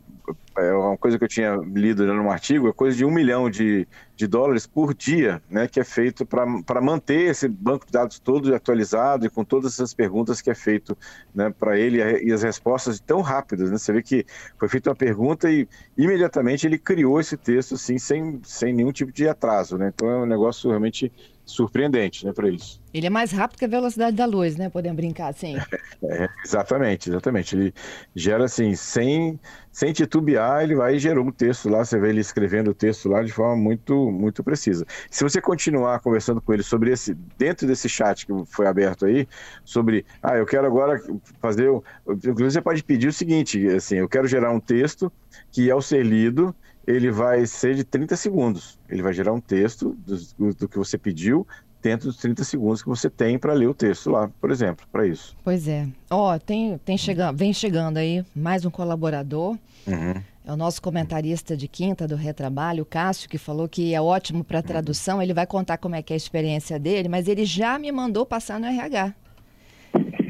é 0.55 0.71
uma 0.71 0.97
coisa 0.97 1.17
que 1.17 1.23
eu 1.23 1.27
tinha 1.27 1.55
lido 1.55 2.05
num 2.05 2.29
artigo, 2.29 2.69
é 2.69 2.73
coisa 2.73 2.95
de 2.95 3.03
um 3.03 3.11
milhão 3.11 3.49
de, 3.49 3.87
de 4.15 4.27
dólares 4.27 4.67
por 4.67 4.93
dia, 4.93 5.41
né, 5.49 5.67
que 5.67 5.79
é 5.79 5.83
feito 5.83 6.25
para 6.25 6.81
manter 6.81 7.31
esse 7.31 7.47
banco 7.47 7.85
de 7.85 7.91
dados 7.91 8.19
todo 8.19 8.53
atualizado 8.53 9.25
e 9.25 9.29
com 9.29 9.43
todas 9.43 9.73
essas 9.73 9.93
perguntas 9.93 10.41
que 10.41 10.51
é 10.51 10.55
feito 10.55 10.95
né, 11.33 11.49
para 11.49 11.77
ele 11.77 11.97
e 12.23 12.31
as 12.31 12.43
respostas 12.43 12.99
tão 12.99 13.21
rápidas. 13.21 13.71
Né? 13.71 13.77
Você 13.77 13.91
vê 13.91 14.03
que 14.03 14.25
foi 14.59 14.69
feita 14.69 14.91
uma 14.91 14.95
pergunta 14.95 15.49
e 15.49 15.67
imediatamente 15.97 16.67
ele 16.67 16.77
criou 16.77 17.19
esse 17.19 17.35
texto 17.35 17.73
assim, 17.73 17.97
sem, 17.97 18.39
sem 18.43 18.73
nenhum 18.73 18.91
tipo 18.91 19.11
de 19.11 19.27
atraso. 19.27 19.77
Né? 19.77 19.91
Então 19.93 20.09
é 20.09 20.17
um 20.17 20.25
negócio 20.27 20.69
realmente 20.69 21.11
surpreendente, 21.45 22.25
né, 22.25 22.31
para 22.33 22.49
isso. 22.49 22.81
Ele 22.93 23.07
é 23.07 23.09
mais 23.09 23.31
rápido 23.31 23.59
que 23.59 23.65
a 23.65 23.67
velocidade 23.67 24.15
da 24.15 24.25
luz, 24.25 24.55
né? 24.55 24.69
Podemos 24.69 24.95
brincar 24.95 25.29
assim. 25.29 25.55
É, 26.05 26.27
exatamente, 26.43 27.09
exatamente. 27.09 27.55
Ele 27.55 27.73
gera 28.13 28.43
assim, 28.43 28.75
sem, 28.75 29.39
sem 29.71 29.93
titubear, 29.93 30.61
ele 30.61 30.75
vai 30.75 30.95
e 30.95 30.99
gerou 30.99 31.25
um 31.25 31.31
texto 31.31 31.69
lá, 31.69 31.85
você 31.85 31.97
vê 31.97 32.09
ele 32.09 32.19
escrevendo 32.19 32.71
o 32.71 32.73
texto 32.73 33.07
lá 33.07 33.23
de 33.23 33.31
forma 33.31 33.55
muito, 33.55 34.11
muito 34.11 34.43
precisa. 34.43 34.85
Se 35.09 35.23
você 35.23 35.39
continuar 35.39 36.01
conversando 36.01 36.41
com 36.41 36.53
ele 36.53 36.61
sobre 36.61 36.91
esse, 36.91 37.13
dentro 37.37 37.65
desse 37.65 37.87
chat 37.87 38.27
que 38.27 38.33
foi 38.47 38.67
aberto 38.67 39.05
aí, 39.05 39.25
sobre, 39.63 40.05
ah, 40.21 40.35
eu 40.35 40.45
quero 40.45 40.67
agora 40.67 41.01
fazer, 41.39 41.69
inclusive 42.05 42.51
você 42.51 42.61
pode 42.61 42.83
pedir 42.83 43.07
o 43.07 43.13
seguinte, 43.13 43.65
assim, 43.69 43.95
eu 43.95 44.09
quero 44.09 44.27
gerar 44.27 44.51
um 44.51 44.59
texto 44.59 45.09
que 45.53 45.71
ao 45.71 45.81
ser 45.81 46.05
lido, 46.05 46.53
ele 46.85 47.11
vai 47.11 47.45
ser 47.45 47.75
de 47.75 47.83
30 47.83 48.15
segundos. 48.15 48.77
Ele 48.89 49.01
vai 49.01 49.13
gerar 49.13 49.33
um 49.33 49.39
texto 49.39 49.97
do, 50.05 50.53
do 50.53 50.67
que 50.67 50.77
você 50.77 50.97
pediu 50.97 51.47
dentro 51.81 52.07
dos 52.07 52.17
30 52.17 52.43
segundos 52.45 52.81
que 52.81 52.87
você 52.87 53.09
tem 53.09 53.37
para 53.37 53.53
ler 53.53 53.67
o 53.67 53.73
texto 53.73 54.09
lá, 54.09 54.29
por 54.39 54.49
exemplo, 54.49 54.85
para 54.89 55.05
isso. 55.05 55.35
Pois 55.43 55.67
é. 55.67 55.85
Ó, 56.09 56.33
oh, 56.33 56.39
tem, 56.39 56.77
tem 56.79 56.97
chegando, 56.97 57.37
vem 57.37 57.53
chegando 57.53 57.97
aí 57.97 58.25
mais 58.33 58.63
um 58.63 58.69
colaborador. 58.69 59.57
Uhum. 59.85 60.23
É 60.45 60.51
o 60.51 60.57
nosso 60.57 60.81
comentarista 60.81 61.55
de 61.55 61.67
quinta 61.67 62.07
do 62.07 62.15
Retrabalho, 62.15 62.83
o 62.83 62.85
Cássio, 62.85 63.29
que 63.29 63.37
falou 63.37 63.67
que 63.67 63.93
é 63.93 64.01
ótimo 64.01 64.43
para 64.43 64.61
tradução. 64.61 65.21
Ele 65.21 65.33
vai 65.33 65.45
contar 65.45 65.77
como 65.77 65.95
é 65.95 66.01
que 66.01 66.11
é 66.11 66.15
a 66.15 66.17
experiência 66.17 66.79
dele, 66.79 67.07
mas 67.07 67.27
ele 67.27 67.45
já 67.45 67.77
me 67.77 67.91
mandou 67.91 68.25
passar 68.25 68.59
no 68.59 68.65
RH. 68.65 69.13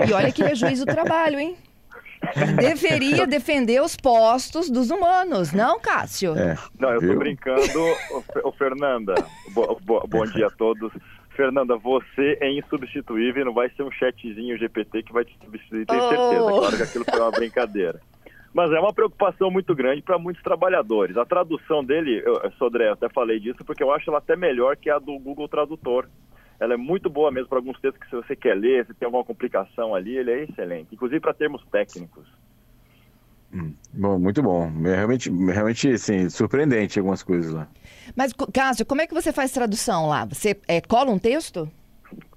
E 0.07 0.13
olha 0.13 0.31
que 0.31 0.41
ele 0.41 0.51
é 0.51 0.55
juiz 0.55 0.79
do 0.79 0.85
trabalho, 0.85 1.39
hein? 1.39 1.55
Deveria 2.59 3.25
defender 3.27 3.81
os 3.81 3.95
postos 3.95 4.69
dos 4.69 4.89
humanos, 4.89 5.51
não, 5.53 5.79
Cássio? 5.79 6.37
É, 6.37 6.57
não, 6.79 6.89
eu 6.89 6.99
estou 6.99 7.17
brincando. 7.17 7.61
Ô, 8.43 8.51
Fernanda, 8.51 9.15
bo, 9.53 9.79
bo, 9.81 10.07
bom 10.07 10.25
dia 10.25 10.47
a 10.47 10.51
todos. 10.51 10.91
Fernanda, 11.35 11.75
você 11.77 12.37
é 12.41 12.51
insubstituível, 12.51 13.45
não 13.45 13.53
vai 13.53 13.69
ser 13.71 13.83
um 13.83 13.91
chatzinho 13.91 14.57
GPT 14.57 15.03
que 15.03 15.13
vai 15.13 15.25
te 15.25 15.35
substituir, 15.43 15.85
tenho 15.85 16.03
oh. 16.03 16.09
certeza. 16.09 16.49
Claro 16.49 16.77
que 16.77 16.83
aquilo 16.83 17.05
foi 17.05 17.19
uma 17.19 17.31
brincadeira. 17.31 17.99
Mas 18.53 18.71
é 18.71 18.79
uma 18.79 18.93
preocupação 18.93 19.49
muito 19.49 19.73
grande 19.73 20.03
para 20.03 20.19
muitos 20.19 20.43
trabalhadores. 20.43 21.17
A 21.17 21.25
tradução 21.25 21.83
dele, 21.83 22.21
eu, 22.23 22.51
Sodré, 22.59 22.87
eu 22.87 22.93
até 22.93 23.09
falei 23.09 23.39
disso, 23.39 23.65
porque 23.65 23.81
eu 23.81 23.91
acho 23.91 24.09
ela 24.09 24.19
até 24.19 24.35
melhor 24.35 24.77
que 24.77 24.91
a 24.91 24.99
do 24.99 25.17
Google 25.17 25.47
Tradutor. 25.47 26.07
Ela 26.59 26.75
é 26.75 26.77
muito 26.77 27.09
boa 27.09 27.31
mesmo 27.31 27.49
para 27.49 27.57
alguns 27.57 27.79
textos 27.79 28.01
que 28.01 28.09
se 28.09 28.15
você 28.15 28.35
quer 28.35 28.55
ler, 28.55 28.85
se 28.85 28.93
tem 28.93 29.05
alguma 29.05 29.23
complicação 29.23 29.93
ali, 29.93 30.17
ele 30.17 30.31
é 30.31 30.43
excelente. 30.43 30.93
Inclusive 30.93 31.19
para 31.19 31.33
termos 31.33 31.63
técnicos. 31.71 32.27
Hum, 33.53 33.73
bom, 33.93 34.17
muito 34.17 34.41
bom. 34.41 34.71
É 34.85 34.95
realmente, 34.95 35.29
realmente 35.29 35.89
assim, 35.89 36.29
surpreendente 36.29 36.97
algumas 36.97 37.21
coisas 37.21 37.53
lá. 37.53 37.67
Mas, 38.15 38.33
Cássio, 38.51 38.85
como 38.85 39.01
é 39.01 39.07
que 39.07 39.13
você 39.13 39.31
faz 39.31 39.51
tradução 39.51 40.07
lá? 40.07 40.25
Você 40.25 40.59
é, 40.67 40.81
cola 40.81 41.11
um 41.11 41.19
texto? 41.19 41.69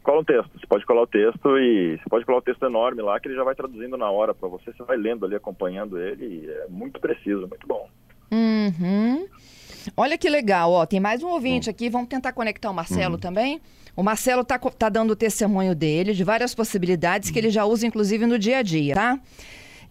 Cola 0.02 0.20
um 0.20 0.24
texto. 0.24 0.50
Você 0.58 0.66
pode 0.66 0.84
colar 0.84 1.02
o 1.02 1.06
texto 1.06 1.58
e 1.58 1.96
você 1.96 2.08
pode 2.08 2.24
colar 2.26 2.38
um 2.38 2.42
texto 2.42 2.64
enorme 2.66 3.00
lá 3.00 3.18
que 3.18 3.28
ele 3.28 3.34
já 3.34 3.44
vai 3.44 3.54
traduzindo 3.54 3.96
na 3.96 4.10
hora 4.10 4.34
para 4.34 4.48
você. 4.48 4.72
Você 4.72 4.82
vai 4.82 4.96
lendo 4.96 5.24
ali, 5.24 5.34
acompanhando 5.34 5.98
ele. 5.98 6.48
é 6.48 6.68
muito 6.68 7.00
preciso, 7.00 7.48
muito 7.48 7.66
bom. 7.66 7.88
Uhum. 8.30 9.26
Olha 9.96 10.16
que 10.16 10.28
legal, 10.28 10.70
ó. 10.70 10.86
Tem 10.86 11.00
mais 11.00 11.22
um 11.22 11.28
ouvinte 11.28 11.68
hum. 11.68 11.70
aqui. 11.70 11.88
Vamos 11.88 12.08
tentar 12.08 12.32
conectar 12.32 12.70
o 12.70 12.74
Marcelo 12.74 13.14
uhum. 13.14 13.20
também. 13.20 13.60
O 13.94 14.02
Marcelo 14.02 14.42
está 14.42 14.58
tá 14.58 14.88
dando 14.88 15.12
o 15.12 15.16
testemunho 15.16 15.74
dele 15.74 16.12
de 16.12 16.22
várias 16.22 16.54
possibilidades 16.54 17.30
que 17.30 17.38
ele 17.38 17.50
já 17.50 17.64
usa, 17.64 17.86
inclusive, 17.86 18.26
no 18.26 18.38
dia 18.38 18.58
a 18.58 18.62
dia, 18.62 18.94
tá? 18.94 19.18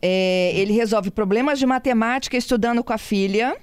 É, 0.01 0.51
ele 0.55 0.73
resolve 0.73 1.09
problemas 1.09 1.57
de 1.57 1.65
matemática 1.65 2.37
estudando 2.37 2.83
com 2.83 2.93
a 2.93 2.97
filha. 2.97 3.57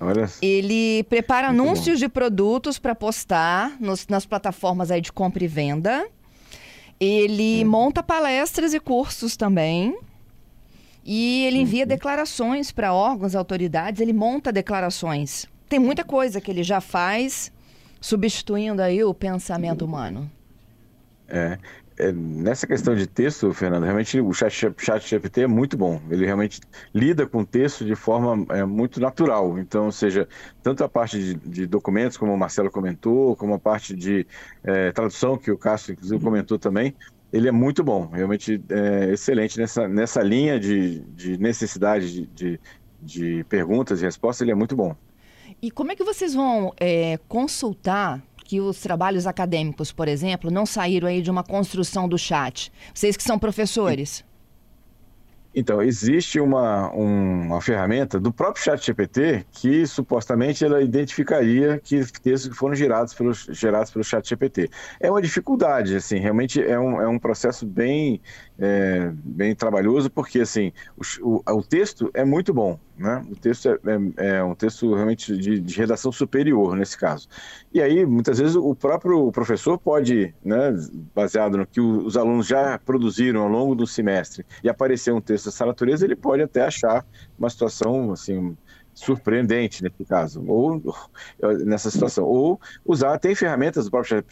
Olha. 0.00 0.30
Ele 0.40 1.04
prepara 1.04 1.52
Muito 1.52 1.60
anúncios 1.60 2.00
bom. 2.00 2.06
de 2.06 2.08
produtos 2.08 2.78
para 2.78 2.94
postar 2.94 3.76
nos, 3.78 4.06
nas 4.08 4.24
plataformas 4.24 4.90
aí 4.90 5.00
de 5.00 5.12
compra 5.12 5.44
e 5.44 5.46
venda. 5.46 6.06
Ele 6.98 7.62
hum. 7.64 7.68
monta 7.68 8.02
palestras 8.02 8.72
e 8.72 8.80
cursos 8.80 9.36
também. 9.36 9.94
E 11.04 11.44
ele 11.46 11.58
envia 11.58 11.82
uhum. 11.82 11.88
declarações 11.88 12.70
para 12.70 12.92
órgãos, 12.92 13.34
autoridades, 13.34 14.00
ele 14.00 14.12
monta 14.12 14.52
declarações. 14.52 15.46
Tem 15.68 15.78
muita 15.78 16.04
coisa 16.04 16.40
que 16.40 16.50
ele 16.50 16.62
já 16.62 16.80
faz, 16.80 17.50
substituindo 18.00 18.82
aí 18.82 19.02
o 19.02 19.12
pensamento 19.12 19.84
humano. 19.84 20.30
É, 21.28 21.58
é, 21.98 22.10
nessa 22.12 22.66
questão 22.66 22.94
de 22.94 23.06
texto, 23.06 23.52
Fernando, 23.52 23.84
realmente 23.84 24.20
o 24.20 24.32
chat, 24.32 24.74
chat 24.76 25.08
GPT 25.08 25.42
é 25.42 25.46
muito 25.46 25.76
bom. 25.76 26.00
Ele 26.10 26.24
realmente 26.24 26.60
lida 26.94 27.26
com 27.26 27.44
texto 27.44 27.84
de 27.84 27.94
forma 27.94 28.46
é, 28.54 28.64
muito 28.64 29.00
natural. 29.00 29.58
Então, 29.58 29.86
ou 29.86 29.92
seja, 29.92 30.28
tanto 30.62 30.82
a 30.84 30.88
parte 30.88 31.18
de, 31.18 31.34
de, 31.34 31.66
documentos, 31.66 32.16
como 32.16 32.32
o 32.32 32.38
Marcelo 32.38 32.70
comentou, 32.70 33.36
como 33.36 33.54
a 33.54 33.58
parte 33.58 33.94
de 33.94 34.26
é, 34.64 34.90
tradução, 34.92 35.36
que 35.36 35.50
o 35.50 35.58
Cássio, 35.58 35.92
inclusive, 35.92 36.22
comentou 36.22 36.58
também, 36.58 36.94
ele 37.32 37.48
é 37.48 37.52
muito 37.52 37.82
bom. 37.82 38.06
Realmente 38.12 38.62
é 38.68 39.12
excelente 39.12 39.58
nessa, 39.58 39.88
nessa 39.88 40.22
linha 40.22 40.60
de, 40.60 41.00
de 41.00 41.38
necessidade 41.38 42.12
de, 42.12 42.26
de, 42.26 42.60
de 43.00 43.44
perguntas 43.44 44.00
e 44.00 44.04
respostas, 44.04 44.42
ele 44.42 44.52
é 44.52 44.54
muito 44.54 44.76
bom. 44.76 44.94
E 45.60 45.70
como 45.70 45.92
é 45.92 45.96
que 45.96 46.04
vocês 46.04 46.34
vão 46.34 46.72
é, 46.78 47.18
consultar 47.28 48.22
que 48.44 48.60
os 48.60 48.80
trabalhos 48.80 49.26
acadêmicos, 49.26 49.92
por 49.92 50.08
exemplo, 50.08 50.50
não 50.50 50.66
saíram 50.66 51.08
aí 51.08 51.22
de 51.22 51.30
uma 51.30 51.42
construção 51.42 52.08
do 52.08 52.18
chat? 52.18 52.70
Vocês 52.92 53.16
que 53.16 53.22
são 53.22 53.38
professores. 53.38 54.24
Então, 55.54 55.82
existe 55.82 56.40
uma, 56.40 56.90
uma 56.92 57.60
ferramenta 57.60 58.18
do 58.18 58.32
próprio 58.32 58.64
chat 58.64 58.84
GPT 58.84 59.44
que 59.50 59.86
supostamente 59.86 60.64
ela 60.64 60.82
identificaria 60.82 61.78
que 61.78 62.00
textos 62.20 62.48
que 62.48 62.56
foram 62.56 62.74
gerados 62.74 63.12
pelo, 63.12 63.32
gerados 63.32 63.90
pelo 63.90 64.04
chat 64.04 64.26
GPT. 64.26 64.70
É 64.98 65.10
uma 65.10 65.20
dificuldade, 65.20 65.94
assim, 65.96 66.18
realmente 66.18 66.62
é 66.62 66.78
um, 66.78 67.00
é 67.00 67.06
um 67.06 67.18
processo 67.18 67.66
bem, 67.66 68.20
é, 68.58 69.10
bem 69.14 69.54
trabalhoso, 69.54 70.10
porque 70.10 70.40
assim, 70.40 70.72
o, 71.22 71.42
o, 71.42 71.58
o 71.58 71.62
texto 71.62 72.10
é 72.14 72.24
muito 72.24 72.54
bom, 72.54 72.78
né? 72.96 73.24
O 73.30 73.34
texto 73.34 73.68
é, 73.68 73.78
é, 74.16 74.36
é 74.36 74.44
um 74.44 74.54
texto 74.54 74.94
realmente 74.94 75.36
de, 75.36 75.58
de, 75.58 75.76
redação 75.76 76.12
superior, 76.12 76.76
nesse 76.76 76.96
caso. 76.96 77.28
E 77.72 77.80
aí, 77.80 78.06
muitas 78.06 78.38
vezes, 78.38 78.54
o 78.54 78.74
próprio 78.74 79.30
professor 79.32 79.78
pode, 79.78 80.34
né, 80.44 80.72
baseado 81.14 81.58
no 81.58 81.66
que 81.66 81.80
os 81.80 82.16
alunos 82.16 82.46
já 82.46 82.78
produziram 82.78 83.42
ao 83.42 83.48
longo 83.48 83.74
do 83.74 83.86
semestre, 83.86 84.46
e 84.62 84.68
aparecer 84.68 85.12
um 85.12 85.20
texto 85.20 85.41
dessa 85.44 85.66
natureza, 85.66 86.04
ele 86.04 86.16
pode 86.16 86.42
até 86.42 86.62
achar 86.62 87.04
uma 87.38 87.50
situação, 87.50 88.12
assim, 88.12 88.56
surpreendente 88.94 89.82
nesse 89.82 90.04
caso, 90.04 90.44
ou 90.46 90.82
nessa 91.64 91.90
situação, 91.90 92.24
ou 92.24 92.60
usar, 92.84 93.18
tem 93.18 93.34
ferramentas 93.34 93.86
do 93.86 93.90
próprio 93.90 94.22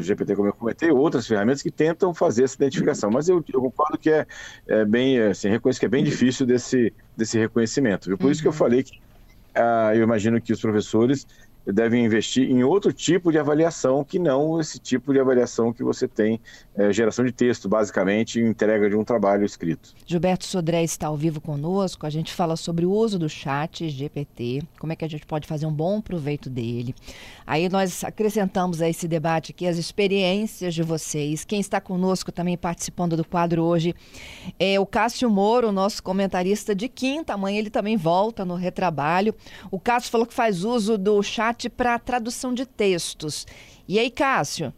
GPT, 0.00 0.36
como 0.36 0.48
eu 0.48 0.52
comentei, 0.52 0.90
outras 0.90 1.26
ferramentas 1.26 1.62
que 1.62 1.70
tentam 1.70 2.14
fazer 2.14 2.44
essa 2.44 2.54
identificação, 2.54 3.10
mas 3.10 3.28
eu, 3.28 3.44
eu 3.52 3.60
concordo 3.60 3.98
que 3.98 4.10
é, 4.10 4.26
é 4.68 4.84
bem, 4.84 5.20
assim, 5.20 5.48
reconheço 5.48 5.80
que 5.80 5.86
é 5.86 5.88
bem 5.88 6.04
difícil 6.04 6.46
desse, 6.46 6.92
desse 7.16 7.38
reconhecimento, 7.38 8.16
por 8.16 8.26
uhum. 8.26 8.30
isso 8.30 8.40
que 8.40 8.48
eu 8.48 8.52
uhum. 8.52 8.58
falei 8.58 8.82
que 8.82 9.00
ah, 9.54 9.94
eu 9.94 10.02
imagino 10.02 10.40
que 10.40 10.52
os 10.52 10.60
professores 10.60 11.26
devem 11.66 12.04
investir 12.04 12.50
em 12.50 12.64
outro 12.64 12.92
tipo 12.92 13.30
de 13.30 13.38
avaliação 13.38 14.02
que 14.04 14.18
não 14.18 14.60
esse 14.60 14.78
tipo 14.78 15.12
de 15.12 15.20
avaliação 15.20 15.72
que 15.72 15.82
você 15.82 16.08
tem, 16.08 16.40
é, 16.74 16.92
geração 16.92 17.24
de 17.24 17.32
texto, 17.32 17.68
basicamente, 17.68 18.40
entrega 18.40 18.88
de 18.88 18.96
um 18.96 19.04
trabalho 19.04 19.44
escrito. 19.44 19.94
Gilberto 20.06 20.44
Sodré 20.44 20.82
está 20.82 21.06
ao 21.06 21.16
vivo 21.16 21.40
conosco. 21.40 22.06
A 22.06 22.10
gente 22.10 22.32
fala 22.32 22.56
sobre 22.56 22.86
o 22.86 22.90
uso 22.90 23.18
do 23.18 23.28
chat 23.28 23.88
GPT, 23.88 24.62
como 24.78 24.92
é 24.92 24.96
que 24.96 25.04
a 25.04 25.08
gente 25.08 25.26
pode 25.26 25.46
fazer 25.46 25.66
um 25.66 25.72
bom 25.72 26.00
proveito 26.00 26.48
dele. 26.48 26.94
Aí 27.46 27.68
nós 27.68 28.02
acrescentamos 28.02 28.80
a 28.80 28.88
esse 28.88 29.06
debate 29.06 29.52
aqui 29.52 29.66
as 29.66 29.76
experiências 29.76 30.74
de 30.74 30.82
vocês. 30.82 31.44
Quem 31.44 31.60
está 31.60 31.80
conosco 31.80 32.32
também 32.32 32.56
participando 32.56 33.16
do 33.16 33.24
quadro 33.24 33.62
hoje 33.62 33.94
é 34.58 34.78
o 34.80 34.86
Cássio 34.86 35.28
Moro, 35.28 35.70
nosso 35.70 36.02
comentarista 36.02 36.74
de 36.74 36.88
quinta. 36.88 37.34
Amanhã 37.34 37.58
ele 37.58 37.70
também 37.70 37.96
volta 37.96 38.44
no 38.44 38.54
retrabalho. 38.54 39.34
O 39.70 39.78
Cássio 39.78 40.10
falou 40.10 40.26
que 40.26 40.34
faz 40.34 40.64
uso 40.64 40.96
do 40.96 41.22
chat 41.22 41.51
para 41.68 41.98
tradução 41.98 42.52
de 42.54 42.66
textos. 42.66 43.46
E 43.88 43.98
aí, 43.98 44.10
Cássio? 44.10 44.72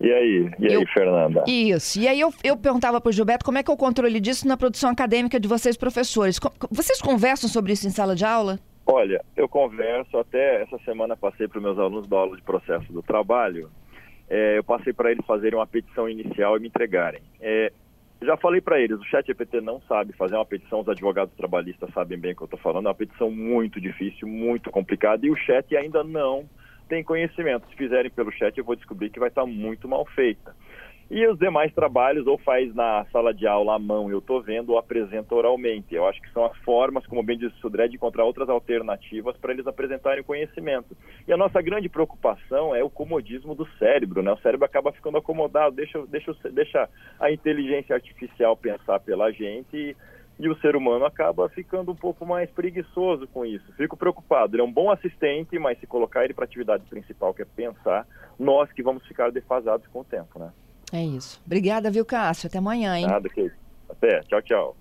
E 0.00 0.12
aí, 0.12 0.50
e 0.58 0.66
aí, 0.66 0.74
Eu- 0.74 0.86
Fernanda? 0.92 1.44
Isso. 1.46 2.00
E 2.00 2.08
aí 2.08 2.18
eu, 2.20 2.32
eu 2.42 2.56
perguntava 2.56 3.00
para 3.00 3.08
o 3.10 3.12
Gilberto 3.12 3.44
como 3.44 3.58
é 3.58 3.62
que 3.62 3.70
é 3.70 3.74
o 3.74 3.76
controle 3.76 4.18
disso 4.20 4.46
na 4.46 4.56
produção 4.56 4.90
acadêmica 4.90 5.38
de 5.38 5.46
vocês, 5.48 5.76
professores. 5.76 6.38
Vocês 6.70 7.00
conversam 7.00 7.48
sobre 7.48 7.72
isso 7.72 7.86
em 7.86 7.90
sala 7.90 8.14
de 8.16 8.24
aula? 8.24 8.58
Olha, 8.86 9.24
eu 9.36 9.48
converso, 9.48 10.18
até 10.18 10.62
essa 10.62 10.76
semana 10.84 11.16
passei 11.16 11.48
para 11.48 11.58
os 11.58 11.64
meus 11.64 11.78
alunos 11.78 12.06
da 12.06 12.18
aula 12.18 12.36
de 12.36 12.42
processo 12.42 12.92
do 12.92 13.02
trabalho, 13.02 13.70
é, 14.28 14.58
eu 14.58 14.64
passei 14.64 14.92
para 14.92 15.10
eles 15.10 15.24
fazerem 15.24 15.58
uma 15.58 15.66
petição 15.66 16.08
inicial 16.08 16.56
e 16.56 16.60
me 16.60 16.68
entregarem. 16.68 17.22
É, 17.40 17.72
já 18.34 18.36
falei 18.36 18.60
para 18.60 18.80
eles, 18.80 18.98
o 18.98 19.04
chat 19.04 19.26
GPT 19.26 19.60
não 19.60 19.80
sabe 19.82 20.12
fazer 20.12 20.34
uma 20.34 20.44
petição, 20.44 20.80
os 20.80 20.88
advogados 20.88 21.34
trabalhistas 21.36 21.88
sabem 21.92 22.18
bem 22.18 22.32
o 22.32 22.36
que 22.36 22.42
eu 22.42 22.46
estou 22.46 22.58
falando, 22.58 22.86
é 22.86 22.88
uma 22.88 22.94
petição 22.94 23.30
muito 23.30 23.80
difícil, 23.80 24.26
muito 24.26 24.70
complicada, 24.70 25.24
e 25.24 25.30
o 25.30 25.36
chat 25.36 25.76
ainda 25.76 26.02
não 26.02 26.48
tem 26.88 27.02
conhecimento. 27.04 27.68
Se 27.68 27.76
fizerem 27.76 28.10
pelo 28.10 28.32
chat, 28.32 28.56
eu 28.58 28.64
vou 28.64 28.74
descobrir 28.74 29.10
que 29.10 29.20
vai 29.20 29.28
estar 29.28 29.46
muito 29.46 29.88
mal 29.88 30.04
feita. 30.04 30.54
E 31.14 31.24
os 31.28 31.38
demais 31.38 31.72
trabalhos, 31.72 32.26
ou 32.26 32.36
faz 32.38 32.74
na 32.74 33.06
sala 33.12 33.32
de 33.32 33.46
aula 33.46 33.76
à 33.76 33.78
mão, 33.78 34.10
eu 34.10 34.18
estou 34.18 34.42
vendo, 34.42 34.70
ou 34.70 34.78
apresenta 34.78 35.32
oralmente. 35.32 35.94
Eu 35.94 36.08
acho 36.08 36.20
que 36.20 36.28
são 36.32 36.44
as 36.44 36.56
formas, 36.64 37.06
como 37.06 37.22
bem 37.22 37.38
disse 37.38 37.54
o 37.54 37.60
Sudré, 37.60 37.86
de 37.86 37.94
encontrar 37.94 38.24
outras 38.24 38.48
alternativas 38.48 39.36
para 39.36 39.52
eles 39.52 39.64
apresentarem 39.64 40.22
o 40.22 40.24
conhecimento. 40.24 40.96
E 41.28 41.32
a 41.32 41.36
nossa 41.36 41.62
grande 41.62 41.88
preocupação 41.88 42.74
é 42.74 42.82
o 42.82 42.90
comodismo 42.90 43.54
do 43.54 43.64
cérebro, 43.78 44.24
né? 44.24 44.32
O 44.32 44.38
cérebro 44.38 44.66
acaba 44.66 44.90
ficando 44.90 45.16
acomodado, 45.16 45.76
deixa, 45.76 46.04
deixa, 46.08 46.34
deixa 46.50 46.88
a 47.20 47.30
inteligência 47.30 47.94
artificial 47.94 48.56
pensar 48.56 48.98
pela 48.98 49.30
gente 49.30 49.76
e, 49.76 49.96
e 50.40 50.48
o 50.48 50.56
ser 50.56 50.74
humano 50.74 51.04
acaba 51.04 51.48
ficando 51.48 51.92
um 51.92 51.96
pouco 51.96 52.26
mais 52.26 52.50
preguiçoso 52.50 53.28
com 53.28 53.46
isso. 53.46 53.72
Fico 53.76 53.96
preocupado. 53.96 54.56
Ele 54.56 54.62
é 54.62 54.64
um 54.64 54.72
bom 54.72 54.90
assistente, 54.90 55.60
mas 55.60 55.78
se 55.78 55.86
colocar 55.86 56.24
ele 56.24 56.34
para 56.34 56.42
a 56.42 56.46
atividade 56.48 56.82
principal, 56.90 57.32
que 57.32 57.42
é 57.42 57.44
pensar, 57.44 58.04
nós 58.36 58.72
que 58.72 58.82
vamos 58.82 59.06
ficar 59.06 59.30
defasados 59.30 59.86
com 59.86 60.00
o 60.00 60.04
tempo, 60.04 60.40
né? 60.40 60.50
É 60.92 61.02
isso. 61.02 61.40
Obrigada, 61.44 61.90
viu, 61.90 62.04
Cássio? 62.04 62.46
Até 62.46 62.58
amanhã, 62.58 62.96
hein? 62.96 63.06
Nada 63.06 63.28
que 63.28 63.50
Até, 63.88 64.20
tchau, 64.20 64.42
tchau. 64.42 64.76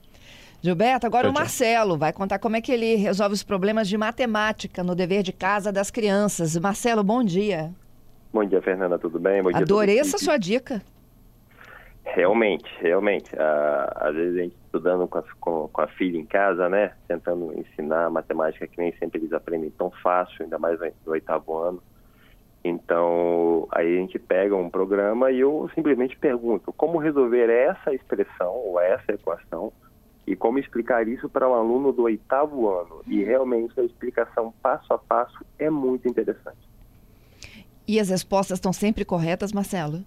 Gilberto, 0.61 1.05
agora 1.05 1.23
Tchau, 1.23 1.31
o 1.31 1.33
tchau. 1.33 1.41
Marcelo 1.41 1.97
vai 1.97 2.13
contar 2.13 2.39
como 2.39 2.55
é 2.55 2.61
que 2.61 2.71
ele 2.71 2.95
resolve 2.95 3.33
os 3.33 3.43
problemas 3.43 3.87
de 3.87 3.97
matemática 3.97 4.83
no 4.83 4.95
dever 4.95 5.21
de 5.21 5.33
casa 5.33 5.71
das 5.71 5.91
crianças. 5.91 6.57
Marcelo, 6.57 7.03
bom 7.03 7.23
dia. 7.23 7.71
Bom 8.31 8.45
dia, 8.45 8.61
Fernanda, 8.61 8.97
tudo 8.97 9.19
bem? 9.19 9.43
Bom 9.43 9.49
dia 9.49 9.59
a 9.59 9.61
Adorei 9.61 9.99
essa 9.99 10.17
sua 10.17 10.37
dica. 10.37 10.81
Realmente, 12.05 12.65
realmente. 12.79 13.29
Ah, 13.37 14.07
às 14.07 14.15
vezes 14.15 14.37
a 14.37 14.43
gente 14.43 14.55
estudando 14.65 15.07
com 15.07 15.17
a, 15.19 15.23
com, 15.39 15.67
com 15.67 15.81
a 15.81 15.87
filha 15.87 16.17
em 16.17 16.25
casa, 16.25 16.67
né? 16.69 16.93
Tentando 17.07 17.53
ensinar 17.57 18.09
matemática 18.09 18.67
que 18.67 18.77
nem 18.77 18.91
sempre 18.97 19.19
eles 19.19 19.33
aprendem 19.33 19.69
tão 19.71 19.91
fácil, 20.01 20.43
ainda 20.43 20.57
mais 20.57 20.79
no 20.79 21.11
oitavo 21.11 21.57
ano. 21.57 21.83
Então, 22.63 23.67
aí 23.71 23.97
a 23.97 23.99
gente 23.99 24.17
pega 24.17 24.55
um 24.55 24.69
programa 24.69 25.31
e 25.31 25.41
eu 25.41 25.69
simplesmente 25.75 26.17
pergunto 26.17 26.71
como 26.73 26.97
resolver 26.97 27.49
essa 27.49 27.93
expressão 27.93 28.53
ou 28.55 28.79
essa 28.79 29.11
equação 29.11 29.73
e 30.25 30.35
como 30.35 30.57
explicar 30.57 31.05
isso 31.05 31.27
para 31.27 31.49
um 31.49 31.53
aluno 31.53 31.91
do 31.91 32.03
oitavo 32.03 32.69
ano. 32.69 33.01
E 33.05 33.21
realmente 33.21 33.77
a 33.77 33.83
explicação 33.83 34.53
passo 34.61 34.93
a 34.93 34.97
passo 34.97 35.45
é 35.59 35.69
muito 35.69 36.07
interessante. 36.07 36.69
E 37.85 37.99
as 37.99 38.09
respostas 38.09 38.57
estão 38.57 38.71
sempre 38.71 39.03
corretas, 39.03 39.51
Marcelo? 39.51 39.99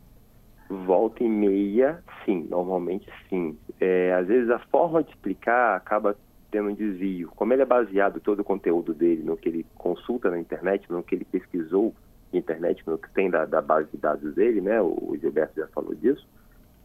Volta 0.69 1.23
e 1.23 1.29
meia, 1.29 2.03
sim, 2.25 2.47
normalmente 2.49 3.07
sim. 3.29 3.57
É, 3.79 4.15
às 4.15 4.27
vezes 4.27 4.49
a 4.49 4.59
forma 4.59 5.03
de 5.03 5.11
explicar 5.11 5.77
acaba 5.77 6.17
tendo 6.51 6.71
um 6.71 6.75
desvio. 6.75 7.31
Como 7.37 7.53
ele 7.53 7.61
é 7.61 7.67
baseado 7.67 8.19
todo 8.19 8.41
o 8.41 8.45
conteúdo 8.45 8.95
dele 8.95 9.23
no 9.23 9.37
que 9.37 9.51
ele 9.51 9.67
consulta 9.75 10.31
na 10.31 10.41
internet, 10.41 10.91
no 10.91 11.03
que 11.03 11.15
ele 11.15 11.27
pesquisou 11.27 11.95
na 12.33 12.39
internet, 12.39 12.83
no 12.87 12.99
que 12.99 13.11
tem 13.13 13.31
da, 13.31 13.45
da 13.47 13.63
base 13.63 13.91
de 13.91 13.99
dados 13.99 14.35
dele, 14.35 14.61
né? 14.61 14.81
O 14.81 15.17
Gilberto 15.21 15.61
já 15.61 15.69
falou 15.69 15.95
disso. 15.95 16.27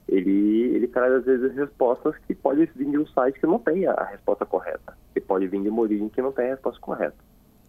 Ele, 0.07 0.75
ele 0.75 0.88
traz 0.88 1.13
às 1.13 1.25
vezes 1.25 1.53
respostas 1.55 2.17
que 2.27 2.36
podem 2.36 2.65
vir 2.75 2.89
de 2.91 2.98
um 2.98 3.07
site 3.07 3.39
que 3.39 3.48
não 3.48 3.60
tem 3.60 3.86
a, 3.88 3.93
a 3.93 4.05
resposta 4.05 4.45
correta. 4.45 4.98
E 5.16 5.22
pode 5.22 5.48
vir 5.48 5.61
de 5.61 5.70
uma 5.70 5.81
origem 5.81 6.09
que 6.09 6.22
não 6.22 6.31
tem 6.33 6.48
a 6.48 6.55
resposta 6.55 6.79
correta. 6.81 7.18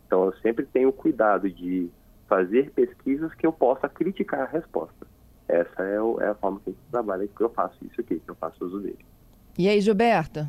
Então 0.07 0.25
eu 0.27 0.33
sempre 0.39 0.67
tenho 0.67 0.93
cuidado 0.93 1.51
de 1.51 1.91
fazer 2.29 2.73
pesquisas 2.73 3.35
que 3.35 3.47
eu 3.47 3.53
possa 3.53 3.89
criticar 3.89 4.41
a 4.43 4.47
resposta. 4.47 5.07
Essa 5.49 5.83
é, 5.85 6.01
o- 6.01 6.21
é 6.21 6.29
a 6.29 6.35
forma 6.35 6.61
que 6.61 6.71
a 6.71 6.73
gente 6.73 6.83
trabalha, 6.91 7.29
que 7.29 7.43
eu 7.43 7.51
faço 7.51 7.77
isso 7.85 8.01
aqui, 8.01 8.19
que 8.21 8.31
eu 8.31 8.37
faço 8.37 8.65
uso 8.65 8.81
dele. 8.81 8.99
E 9.59 9.69
aí, 9.69 9.81
Gilberto? 9.81 10.49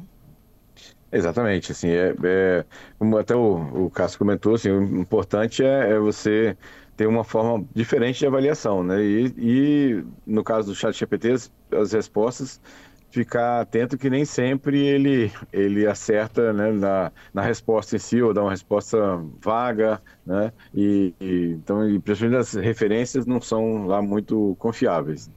Exatamente, 1.12 1.71
assim, 1.71 1.89
é, 1.89 2.10
é- 2.24 2.65
como 2.98 3.17
até 3.17 3.36
o, 3.36 3.86
o 3.86 3.91
Cássio 3.91 4.17
comentou, 4.17 4.56
assim, 4.56 4.71
o 4.71 4.84
importante 5.00 5.63
é, 5.63 5.91
é 5.91 6.00
você 6.00 6.58
ter 6.95 7.08
uma 7.08 7.23
forma 7.23 7.67
diferente 7.73 8.19
de 8.19 8.27
avaliação, 8.27 8.84
né? 8.84 9.01
E, 9.03 9.34
e 9.38 10.06
no 10.25 10.43
caso 10.43 10.69
do 10.69 10.75
chat 10.75 10.93
GPT, 10.97 11.32
as, 11.32 11.51
as 11.71 11.91
respostas, 11.93 12.62
ficar 13.10 13.62
atento 13.62 13.97
que 13.97 14.10
nem 14.10 14.25
sempre 14.25 14.79
ele, 14.86 15.32
ele 15.51 15.86
acerta 15.88 16.51
né, 16.53 16.71
na, 16.71 17.12
na 17.34 17.41
resposta 17.43 17.95
em 17.95 17.99
si, 17.99 18.21
ou 18.21 18.34
dá 18.34 18.41
uma 18.41 18.51
resposta 18.51 18.97
vaga, 19.43 20.01
né? 20.25 20.51
E, 20.73 21.15
e- 21.19 21.51
então, 21.53 21.88
e 21.89 21.99
principalmente 21.99 22.39
as 22.41 22.53
referências 22.53 23.25
não 23.25 23.39
são 23.41 23.86
lá 23.86 24.01
muito 24.01 24.56
confiáveis. 24.58 25.29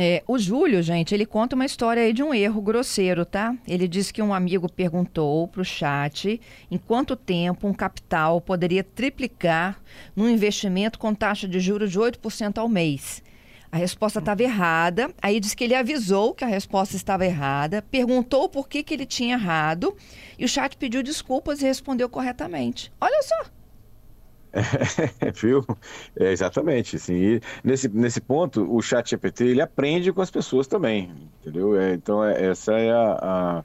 É, 0.00 0.22
o 0.28 0.38
Júlio, 0.38 0.80
gente, 0.80 1.12
ele 1.12 1.26
conta 1.26 1.56
uma 1.56 1.66
história 1.66 2.00
aí 2.00 2.12
de 2.12 2.22
um 2.22 2.32
erro 2.32 2.62
grosseiro, 2.62 3.26
tá? 3.26 3.56
Ele 3.66 3.88
disse 3.88 4.12
que 4.12 4.22
um 4.22 4.32
amigo 4.32 4.70
perguntou 4.70 5.48
para 5.48 5.60
o 5.60 5.64
chat 5.64 6.40
em 6.70 6.78
quanto 6.78 7.16
tempo 7.16 7.66
um 7.66 7.74
capital 7.74 8.40
poderia 8.40 8.84
triplicar 8.84 9.82
num 10.14 10.28
investimento 10.28 11.00
com 11.00 11.12
taxa 11.12 11.48
de 11.48 11.58
juros 11.58 11.90
de 11.90 11.98
8% 11.98 12.58
ao 12.58 12.68
mês. 12.68 13.24
A 13.72 13.76
resposta 13.76 14.20
estava 14.20 14.40
errada, 14.40 15.12
aí 15.20 15.40
disse 15.40 15.56
que 15.56 15.64
ele 15.64 15.74
avisou 15.74 16.32
que 16.32 16.44
a 16.44 16.48
resposta 16.48 16.94
estava 16.94 17.26
errada, 17.26 17.82
perguntou 17.82 18.48
por 18.48 18.68
que, 18.68 18.84
que 18.84 18.94
ele 18.94 19.04
tinha 19.04 19.34
errado 19.34 19.96
e 20.38 20.44
o 20.44 20.48
chat 20.48 20.76
pediu 20.76 21.02
desculpas 21.02 21.60
e 21.60 21.64
respondeu 21.64 22.08
corretamente. 22.08 22.92
Olha 23.00 23.20
só! 23.24 23.57
Viu? 25.34 25.64
É, 26.18 26.30
exatamente. 26.32 26.96
Assim, 26.96 27.14
e 27.14 27.40
nesse, 27.62 27.88
nesse 27.88 28.20
ponto, 28.20 28.62
o 28.74 28.80
chat 28.82 29.10
GPT 29.10 29.44
ele 29.46 29.60
aprende 29.60 30.12
com 30.12 30.20
as 30.22 30.30
pessoas 30.30 30.66
também, 30.66 31.10
entendeu? 31.40 31.78
É, 31.78 31.94
então, 31.94 32.24
é- 32.24 32.46
essa 32.50 32.72
é 32.72 32.90
a- 32.92 33.58
a- 33.60 33.64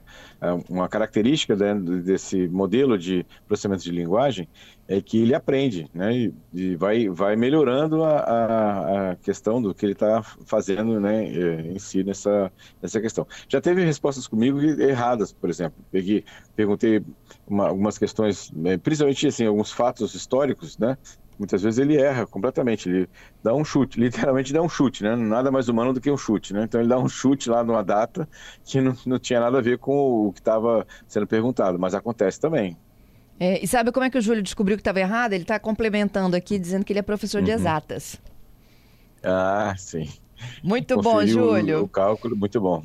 uma 0.68 0.88
característica 0.88 1.56
né, 1.56 1.74
desse 2.02 2.48
modelo 2.48 2.98
de 2.98 3.26
processamento 3.46 3.82
de 3.82 3.90
linguagem, 3.90 4.48
é 4.86 5.00
que 5.00 5.18
ele 5.18 5.34
aprende, 5.34 5.88
né? 5.94 6.30
E, 6.52 6.76
vai, 6.76 7.08
vai 7.08 7.36
melhorando 7.36 8.04
a, 8.04 8.18
a, 8.20 9.10
a 9.12 9.16
questão 9.16 9.60
do 9.62 9.74
que 9.74 9.86
ele 9.86 9.92
está 9.92 10.22
fazendo 10.46 11.00
né, 11.00 11.24
é, 11.26 11.60
em 11.72 11.78
si 11.78 12.04
nessa, 12.04 12.52
nessa 12.82 13.00
questão. 13.00 13.26
Já 13.48 13.60
teve 13.60 13.84
respostas 13.84 14.26
comigo 14.26 14.60
erradas, 14.60 15.32
por 15.32 15.48
exemplo. 15.48 15.82
Peguei, 15.90 16.24
perguntei 16.54 17.02
uma- 17.46 17.68
algumas 17.68 17.98
questões, 17.98 18.50
eh, 18.66 18.76
principalmente 18.78 19.26
assim, 19.26 19.46
alguns 19.46 19.72
fatos 19.72 20.14
históricos, 20.14 20.76
né? 20.78 20.96
Muitas 21.38 21.62
vezes 21.62 21.78
ele 21.78 21.96
erra 21.96 22.26
completamente, 22.26 22.88
ele 22.88 23.08
dá 23.42 23.54
um 23.54 23.64
chute, 23.64 23.98
literalmente 24.00 24.52
dá 24.52 24.62
um 24.62 24.68
chute, 24.68 25.02
né? 25.02 25.16
Nada 25.16 25.50
mais 25.50 25.68
humano 25.68 25.92
do 25.92 26.00
que 26.00 26.10
um 26.10 26.16
chute, 26.16 26.52
né? 26.54 26.64
Então 26.64 26.80
ele 26.80 26.88
dá 26.88 26.98
um 26.98 27.08
chute 27.08 27.50
lá 27.50 27.64
numa 27.64 27.82
data 27.82 28.28
que 28.64 28.80
não, 28.80 28.94
não 29.06 29.18
tinha 29.18 29.40
nada 29.40 29.58
a 29.58 29.60
ver 29.60 29.78
com 29.78 30.28
o 30.28 30.32
que 30.32 30.40
estava 30.40 30.86
sendo 31.08 31.26
perguntado, 31.26 31.78
mas 31.78 31.94
acontece 31.94 32.38
também. 32.40 32.76
É, 33.40 33.62
e 33.62 33.66
sabe 33.66 33.90
como 33.90 34.04
é 34.06 34.10
que 34.10 34.16
o 34.18 34.22
Júlio 34.22 34.42
descobriu 34.42 34.76
que 34.76 34.80
estava 34.80 35.00
errado? 35.00 35.32
Ele 35.32 35.42
está 35.42 35.58
complementando 35.58 36.36
aqui, 36.36 36.56
dizendo 36.58 36.84
que 36.84 36.92
ele 36.92 37.00
é 37.00 37.02
professor 37.02 37.42
de 37.42 37.50
Uhum. 37.50 37.56
exatas. 37.56 38.16
Ah, 39.22 39.74
sim. 39.76 40.08
Muito 40.62 40.94
bom, 40.96 41.14
Conferiu 41.14 41.40
o- 41.40 41.58
Júlio. 41.58 41.82
O, 41.82 41.88
cálculo, 41.88 42.36
muito 42.36 42.60
bom. 42.60 42.82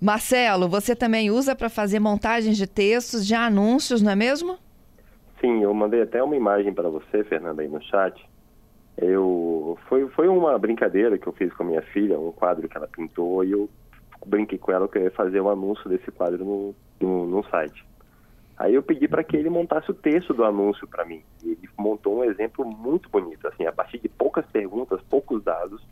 Marcelo, 0.00 0.68
você 0.68 0.94
também 0.94 1.30
usa 1.30 1.54
para 1.54 1.68
fazer 1.70 1.98
montagens 2.00 2.56
de 2.56 2.66
textos, 2.66 3.26
de 3.26 3.34
anúncios, 3.34 4.02
não 4.02 4.12
é 4.12 4.16
mesmo? 4.16 4.58
Sim, 5.40 5.62
eu 5.62 5.72
mandei 5.74 6.02
até 6.02 6.22
uma 6.22 6.36
imagem 6.36 6.72
para 6.72 6.88
você, 6.88 7.24
Fernanda, 7.24 7.62
aí 7.62 7.68
no 7.68 7.82
chat. 7.82 8.24
Eu 8.96 9.78
foi 9.88 10.08
foi 10.08 10.28
uma 10.28 10.58
brincadeira 10.58 11.18
que 11.18 11.26
eu 11.26 11.32
fiz 11.32 11.52
com 11.52 11.62
a 11.62 11.66
minha 11.66 11.82
filha, 11.82 12.18
um 12.18 12.32
quadro 12.32 12.68
que 12.68 12.76
ela 12.76 12.88
pintou 12.88 13.44
e 13.44 13.52
eu 13.52 13.68
brinquei 14.24 14.58
com 14.58 14.72
ela 14.72 14.88
que 14.88 14.96
eu 14.96 15.02
ia 15.02 15.10
fazer 15.10 15.40
um 15.40 15.50
anúncio 15.50 15.88
desse 15.88 16.10
quadro 16.10 16.44
no, 16.44 16.74
no, 17.00 17.26
no 17.26 17.44
site. 17.50 17.84
Aí 18.56 18.74
eu 18.74 18.82
pedi 18.82 19.06
para 19.06 19.22
que 19.22 19.36
ele 19.36 19.50
montasse 19.50 19.90
o 19.90 19.94
texto 19.94 20.32
do 20.32 20.42
anúncio 20.42 20.88
para 20.88 21.04
mim. 21.04 21.22
E 21.44 21.50
ele 21.50 21.68
montou 21.78 22.18
um 22.18 22.24
exemplo 22.24 22.64
muito 22.64 23.08
bonito, 23.10 23.46
assim, 23.46 23.66
a 23.66 23.72
partir 23.72 23.98
de 23.98 24.08
poucas 24.08 24.46
perguntas, 24.46 24.98
poucos 25.10 25.44
dados, 25.44 25.82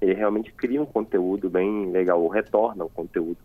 ele 0.00 0.14
realmente 0.14 0.50
cria 0.52 0.80
um 0.80 0.86
conteúdo 0.86 1.50
bem 1.50 1.90
legal, 1.90 2.22
ou 2.22 2.28
retorna 2.28 2.84
um 2.84 2.88
conteúdo 2.88 3.36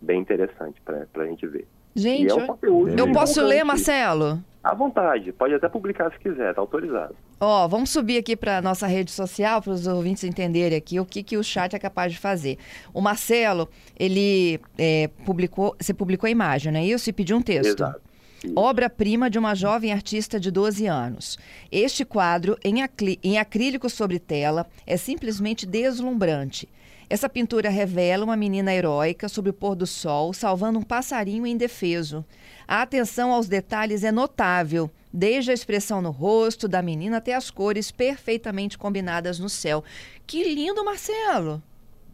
bem 0.00 0.20
interessante 0.20 0.80
para 0.80 1.06
a 1.16 1.26
gente 1.26 1.46
ver. 1.46 1.66
Gente, 1.94 2.30
é 2.30 2.34
um 2.34 2.46
conteúdo 2.46 2.96
eu 2.96 3.12
posso 3.12 3.44
ler, 3.44 3.64
Marcelo? 3.64 4.38
À 4.62 4.74
vontade, 4.74 5.32
pode 5.32 5.54
até 5.54 5.68
publicar 5.68 6.12
se 6.12 6.18
quiser, 6.18 6.54
tá 6.54 6.60
autorizado. 6.60 7.16
Ó, 7.40 7.66
vamos 7.66 7.88
subir 7.88 8.18
aqui 8.18 8.36
para 8.36 8.60
nossa 8.60 8.86
rede 8.86 9.10
social 9.10 9.62
para 9.62 9.72
os 9.72 9.86
ouvintes 9.86 10.22
entenderem 10.24 10.76
aqui 10.76 11.00
o 11.00 11.06
que, 11.06 11.22
que 11.22 11.38
o 11.38 11.42
chat 11.42 11.74
é 11.74 11.78
capaz 11.78 12.12
de 12.12 12.18
fazer. 12.18 12.58
O 12.92 13.00
Marcelo, 13.00 13.68
ele 13.98 14.60
é, 14.76 15.08
publicou, 15.24 15.74
você 15.80 15.94
publicou 15.94 16.28
a 16.28 16.30
imagem, 16.30 16.70
não 16.70 16.80
é 16.80 16.84
isso? 16.84 17.08
E 17.08 17.12
pediu 17.12 17.38
um 17.38 17.42
texto. 17.42 17.82
Exato. 17.82 18.02
Obra-prima 18.54 19.28
de 19.30 19.38
uma 19.38 19.54
jovem 19.54 19.92
artista 19.92 20.38
de 20.38 20.50
12 20.50 20.86
anos. 20.86 21.38
Este 21.70 22.04
quadro, 22.04 22.56
em 22.62 23.38
acrílico 23.38 23.88
sobre 23.88 24.18
tela, 24.18 24.66
é 24.86 24.96
simplesmente 24.96 25.66
deslumbrante. 25.66 26.68
Essa 27.10 27.28
pintura 27.28 27.68
revela 27.68 28.24
uma 28.24 28.36
menina 28.36 28.72
heróica 28.72 29.28
sob 29.28 29.50
o 29.50 29.52
pôr 29.52 29.74
do 29.74 29.84
sol, 29.84 30.32
salvando 30.32 30.78
um 30.78 30.82
passarinho 30.82 31.44
indefeso. 31.44 32.24
A 32.68 32.82
atenção 32.82 33.32
aos 33.32 33.48
detalhes 33.48 34.04
é 34.04 34.12
notável, 34.12 34.88
desde 35.12 35.50
a 35.50 35.54
expressão 35.54 36.00
no 36.00 36.12
rosto 36.12 36.68
da 36.68 36.80
menina 36.80 37.16
até 37.16 37.34
as 37.34 37.50
cores 37.50 37.90
perfeitamente 37.90 38.78
combinadas 38.78 39.40
no 39.40 39.48
céu. 39.48 39.82
Que 40.24 40.54
lindo, 40.54 40.84
Marcelo! 40.84 41.60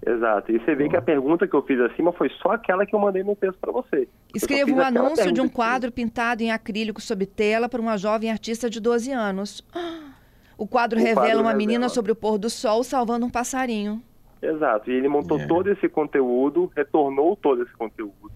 Exato. 0.06 0.50
E 0.50 0.59
você 0.59 0.74
vê 0.74 0.88
que 0.88 0.96
a 0.96 1.02
pergunta 1.02 1.46
que 1.46 1.54
eu 1.54 1.62
fiz 1.62 1.78
acima 1.78 2.11
foi 2.14 2.30
só 2.40 2.52
aquela 2.52 2.87
que 2.87 2.94
eu 2.94 2.98
mandei 2.98 3.22
no 3.22 3.37
texto 3.37 3.59
para 3.59 3.72
você. 3.72 4.09
Escreva 4.35 4.70
um 4.70 4.80
anúncio 4.80 5.30
de 5.30 5.42
um 5.42 5.48
quadro 5.48 5.92
pintado 5.92 6.42
em 6.42 6.50
acrílico 6.50 7.02
sob 7.02 7.26
tela 7.26 7.68
para 7.68 7.82
uma 7.82 7.98
jovem 7.98 8.30
artista 8.30 8.70
de 8.70 8.80
12 8.80 9.12
anos. 9.12 9.62
O 10.59 10.66
quadro 10.66 10.98
O 10.98 11.02
revela 11.02 11.20
quadro 11.20 11.40
uma 11.40 11.50
revela. 11.50 11.59
menina 11.59 11.88
sobre 11.90 12.11
o 12.12 12.16
pôr 12.16 12.38
do 12.38 12.48
sol 12.48 12.82
salvando 12.82 13.26
um 13.26 13.28
passarinho. 13.28 14.02
Exato. 14.42 14.90
E 14.90 14.94
ele 14.94 15.09
montou 15.09 15.38
É. 15.40 15.46
todo 15.46 15.70
esse 15.70 15.88
conteúdo, 15.88 16.70
retornou 16.77 17.37
todo 17.37 17.62
esse 17.62 17.72
conteúdo, 17.72 18.31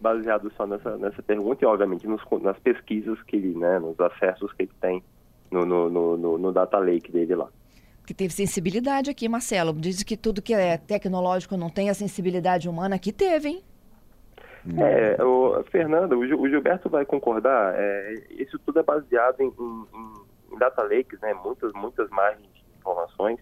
baseado 0.00 0.52
só 0.56 0.66
nessa, 0.66 0.96
nessa 0.96 1.22
pergunta 1.22 1.64
e, 1.64 1.66
obviamente, 1.66 2.06
nos, 2.06 2.20
nas 2.42 2.58
pesquisas 2.58 3.20
que 3.22 3.36
ele, 3.36 3.56
né, 3.56 3.78
nos 3.78 3.98
acessos 4.00 4.52
que 4.52 4.62
ele 4.64 4.72
tem 4.80 5.02
no, 5.50 5.64
no, 5.64 5.88
no, 5.90 6.16
no- 6.18 6.38
no 6.38 6.52
data 6.52 6.78
lake 6.78 7.10
dele 7.12 7.34
lá. 7.34 7.48
Que 8.06 8.12
teve 8.12 8.32
sensibilidade 8.32 9.10
aqui, 9.10 9.28
Marcelo. 9.28 9.72
Diz 9.72 10.02
que 10.02 10.16
tudo 10.16 10.42
que 10.42 10.52
é 10.52 10.76
tecnológico 10.76 11.56
não 11.56 11.70
tem 11.70 11.88
a 11.88 11.94
sensibilidade 11.94 12.68
humana. 12.68 12.96
Aqui 12.96 13.12
teve, 13.12 13.48
hein? 13.48 13.62
É, 14.78 15.22
o, 15.24 15.62
Fernanda, 15.70 16.16
o 16.16 16.24
Gilberto 16.48 16.88
vai 16.88 17.04
concordar, 17.04 17.74
é, 17.76 18.14
isso 18.30 18.58
tudo 18.60 18.78
é 18.78 18.82
baseado 18.82 19.40
em, 19.40 19.48
em- 19.48 20.54
em 20.54 20.58
data 20.58 20.82
lakes, 20.82 21.18
né, 21.20 21.34
muitas, 21.44 21.72
muitas 21.72 22.08
margens 22.10 22.46
de 22.54 22.62
informações. 22.78 23.40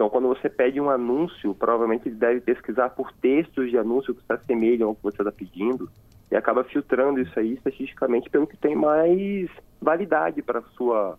Então, 0.00 0.08
quando 0.08 0.28
você 0.28 0.48
pede 0.48 0.80
um 0.80 0.88
anúncio, 0.88 1.54
provavelmente 1.54 2.08
ele 2.08 2.16
deve 2.16 2.40
pesquisar 2.40 2.88
por 2.88 3.12
textos 3.12 3.68
de 3.68 3.76
anúncio 3.76 4.14
que 4.14 4.22
se 4.24 4.32
assemelham 4.32 4.88
ao 4.88 4.94
que 4.94 5.02
você 5.02 5.20
está 5.20 5.30
pedindo 5.30 5.90
e 6.30 6.36
acaba 6.36 6.64
filtrando 6.64 7.20
isso 7.20 7.38
aí 7.38 7.52
estatisticamente 7.52 8.30
pelo 8.30 8.46
que 8.46 8.56
tem 8.56 8.74
mais 8.74 9.50
validade 9.78 10.40
para 10.40 10.62
sua 10.74 11.18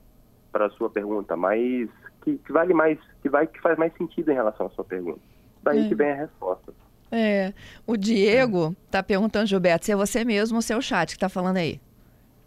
para 0.52 0.68
sua 0.72 0.90
pergunta, 0.90 1.38
mais 1.38 1.92
que, 2.24 2.40
que 2.40 2.52
vale 2.52 2.74
mais, 2.74 2.98
que 3.22 3.30
vai 3.30 3.46
que 3.46 3.62
faz 3.62 3.78
mais 3.78 3.94
sentido 3.94 4.32
em 4.32 4.34
relação 4.34 4.66
à 4.66 4.70
sua 4.72 4.84
pergunta. 4.84 5.22
Daí 5.62 5.86
É. 5.86 5.88
que 5.88 5.94
vem 5.94 6.14
a 6.14 6.16
resposta. 6.16 6.74
É. 7.12 7.54
O 7.86 7.96
Diego 7.96 8.76
tá 8.90 9.04
perguntando, 9.04 9.46
Gilberto, 9.46 9.86
se 9.86 9.92
é 9.92 9.96
você 9.96 10.26
mesmo 10.26 10.56
ou 10.56 10.62
se 10.64 10.74
é 10.74 10.76
o 10.76 10.82
chat 10.82 11.14
que 11.14 11.20
tá 11.20 11.30
falando 11.30 11.58
aí. 11.58 11.80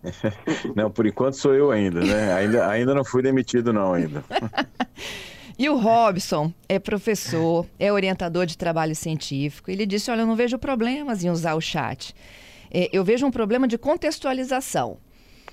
Não, 0.75 0.91
por 0.91 1.07
enquanto 1.07 1.35
sou 1.35 1.55
eu 1.55 1.71
ainda, 1.71 2.01
né? 2.01 2.33
Ainda, 2.35 2.69
ainda 2.69 2.93
não 2.93 3.05
fui 3.05 3.23
demitido, 3.23 3.73
não, 3.73 3.95
ainda. 3.95 4.25
E 5.57 5.69
o 5.69 5.77
Robson 5.77 6.53
é 6.69 6.81
professor, 6.81 7.65
é 7.79 7.93
orientador 7.93 8.45
de 8.45 8.59
trabalho 8.59 8.95
científico. 8.97 9.71
Ele 9.71 9.87
disse: 9.87 10.11
Olha, 10.11 10.23
eu 10.23 10.27
não 10.27 10.35
vejo 10.35 10.59
problemas 10.59 11.23
em 11.23 11.31
usar 11.31 11.55
o 11.55 11.61
chat. 11.61 12.13
É, 12.71 12.89
eu 12.93 13.05
vejo 13.05 13.25
um 13.25 13.31
problema 13.31 13.69
de 13.69 13.79
contextualização. 13.79 14.99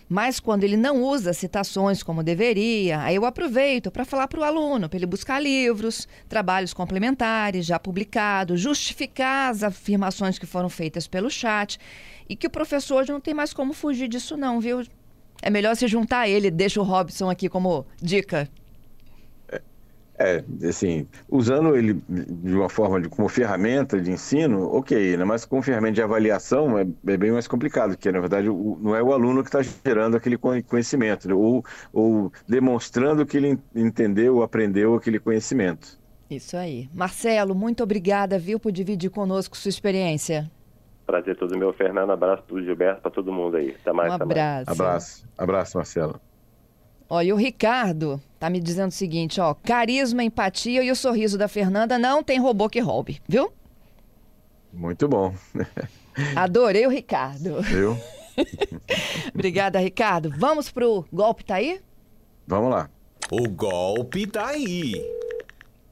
Mas 0.09 0.39
quando 0.41 0.63
ele 0.63 0.75
não 0.75 1.03
usa 1.03 1.31
citações 1.31 2.03
como 2.03 2.23
deveria, 2.23 2.99
aí 2.99 3.15
eu 3.15 3.25
aproveito 3.25 3.89
para 3.89 4.03
falar 4.03 4.27
para 4.27 4.41
o 4.41 4.43
aluno, 4.43 4.89
para 4.89 4.97
ele 4.97 5.05
buscar 5.05 5.39
livros, 5.39 6.05
trabalhos 6.27 6.73
complementares 6.73 7.65
já 7.65 7.79
publicados, 7.79 8.59
justificar 8.59 9.51
as 9.51 9.63
afirmações 9.63 10.37
que 10.37 10.45
foram 10.45 10.67
feitas 10.67 11.07
pelo 11.07 11.29
chat 11.29 11.79
e 12.27 12.35
que 12.35 12.47
o 12.47 12.49
professor 12.49 12.97
hoje 13.01 13.11
não 13.11 13.21
tem 13.21 13.33
mais 13.33 13.53
como 13.53 13.71
fugir 13.71 14.09
disso 14.09 14.35
não, 14.35 14.59
viu? 14.59 14.83
É 15.41 15.49
melhor 15.49 15.75
se 15.75 15.87
juntar 15.87 16.21
a 16.21 16.27
ele, 16.27 16.51
deixa 16.51 16.81
o 16.81 16.83
Robson 16.83 17.29
aqui 17.29 17.47
como 17.47 17.85
dica. 18.01 18.49
É, 20.23 20.43
assim, 20.67 21.07
usando 21.27 21.75
ele 21.75 21.93
de 22.07 22.53
uma 22.53 22.69
forma 22.69 23.01
de 23.01 23.09
como 23.09 23.27
ferramenta 23.27 23.99
de 23.99 24.11
ensino, 24.11 24.69
ok, 24.71 25.17
né? 25.17 25.23
Mas 25.25 25.45
como 25.45 25.61
ferramenta 25.63 25.93
de 25.95 26.01
avaliação 26.03 26.77
é, 26.77 26.81
é 27.07 27.17
bem 27.17 27.31
mais 27.31 27.47
complicado, 27.47 27.91
porque 27.91 28.11
na 28.11 28.19
verdade 28.19 28.47
o- 28.49 28.77
não 28.81 28.95
é 28.95 29.01
o 29.01 29.13
aluno 29.13 29.41
que 29.43 29.49
está 29.49 29.61
gerando 29.61 30.15
aquele 30.17 30.37
con- 30.37 30.61
conhecimento, 30.63 31.27
né? 31.27 31.33
ou, 31.33 31.63
ou 31.91 32.31
demonstrando 32.47 33.25
que 33.25 33.37
ele 33.37 33.47
en- 33.49 33.63
entendeu, 33.75 34.43
aprendeu 34.43 34.93
aquele 34.95 35.19
conhecimento. 35.19 35.99
Isso 36.29 36.55
aí. 36.55 36.89
Marcelo, 36.93 37.53
muito 37.53 37.83
obrigada, 37.83 38.39
viu, 38.39 38.59
por 38.59 38.71
dividir 38.71 39.09
conosco 39.09 39.57
sua 39.57 39.69
experiência. 39.69 40.49
Prazer 41.05 41.35
todo 41.37 41.57
meu, 41.57 41.73
Fernando. 41.73 42.11
Abraço 42.11 42.43
pro 42.43 42.63
Gilberto, 42.63 43.01
para 43.01 43.11
todo 43.11 43.31
mundo 43.33 43.57
aí. 43.57 43.71
Até 43.71 43.91
mais, 43.91 44.09
Um 44.09 44.15
até 44.15 44.25
mais. 44.25 44.33
abraço. 44.33 44.67
Abraço, 44.67 45.27
abraço, 45.37 45.77
Marcelo. 45.77 46.30
Ó, 47.13 47.21
e 47.21 47.33
o 47.33 47.35
Ricardo 47.35 48.21
tá 48.39 48.49
me 48.49 48.57
dizendo 48.57 48.87
o 48.87 48.93
seguinte, 48.93 49.41
ó, 49.41 49.53
carisma, 49.53 50.23
empatia 50.23 50.81
e 50.81 50.89
o 50.89 50.95
sorriso 50.95 51.37
da 51.37 51.49
Fernanda 51.49 51.99
não 51.99 52.23
tem 52.23 52.39
robô 52.39 52.69
que 52.69 52.79
roube, 52.79 53.21
viu? 53.27 53.51
Muito 54.71 55.09
bom, 55.09 55.35
Adorei 56.33 56.87
o 56.87 56.89
Ricardo. 56.89 57.61
viu? 57.63 57.97
Obrigada, 59.35 59.77
Ricardo. 59.77 60.33
Vamos 60.37 60.71
pro 60.71 61.05
golpe 61.11 61.43
tá 61.43 61.55
aí? 61.55 61.81
Vamos 62.47 62.71
lá. 62.71 62.89
O 63.29 63.49
golpe 63.49 64.25
tá 64.25 64.47
aí. 64.47 64.93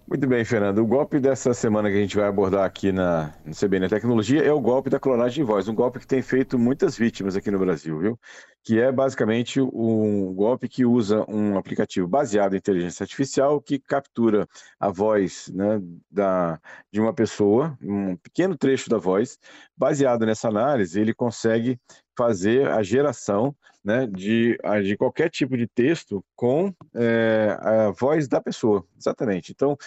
Muito 0.09 0.25
bem, 0.27 0.43
Fernando. 0.43 0.79
O 0.79 0.87
golpe 0.87 1.19
dessa 1.19 1.53
semana 1.53 1.87
que 1.87 1.95
a 1.95 1.99
gente 1.99 2.17
vai 2.17 2.27
abordar 2.27 2.65
aqui 2.65 2.91
na, 2.91 3.31
no 3.45 3.53
CBN 3.53 3.87
Tecnologia 3.87 4.41
é 4.41 4.51
o 4.51 4.59
golpe 4.59 4.89
da 4.89 4.99
clonagem 4.99 5.35
de 5.35 5.43
voz, 5.43 5.67
um 5.67 5.75
golpe 5.75 5.99
que 5.99 6.07
tem 6.07 6.19
feito 6.19 6.57
muitas 6.57 6.97
vítimas 6.97 7.35
aqui 7.35 7.51
no 7.51 7.59
Brasil, 7.59 7.99
viu? 7.99 8.19
Que 8.63 8.79
é 8.79 8.91
basicamente 8.91 9.61
um 9.61 10.33
golpe 10.33 10.67
que 10.67 10.83
usa 10.83 11.23
um 11.29 11.59
aplicativo 11.59 12.07
baseado 12.07 12.55
em 12.55 12.57
inteligência 12.57 13.03
artificial 13.03 13.61
que 13.61 13.77
captura 13.77 14.47
a 14.79 14.89
voz 14.89 15.47
né, 15.53 15.79
da, 16.09 16.59
de 16.91 16.99
uma 16.99 17.13
pessoa, 17.13 17.77
um 17.79 18.17
pequeno 18.17 18.57
trecho 18.57 18.89
da 18.89 18.97
voz. 18.97 19.37
Baseado 19.77 20.25
nessa 20.25 20.47
análise, 20.47 20.99
ele 20.99 21.13
consegue 21.13 21.79
fazer 22.19 22.67
a 22.67 22.84
geração 22.84 23.55
né, 23.82 24.05
de, 24.05 24.58
de 24.84 24.97
qualquer 24.97 25.29
tipo 25.29 25.55
de 25.55 25.65
texto 25.67 26.21
com 26.36 26.73
é, 26.93 27.58
a 27.62 27.91
voz 27.91 28.27
da 28.27 28.41
pessoa, 28.41 28.86
exatamente. 28.97 29.53
Então, 29.53 29.77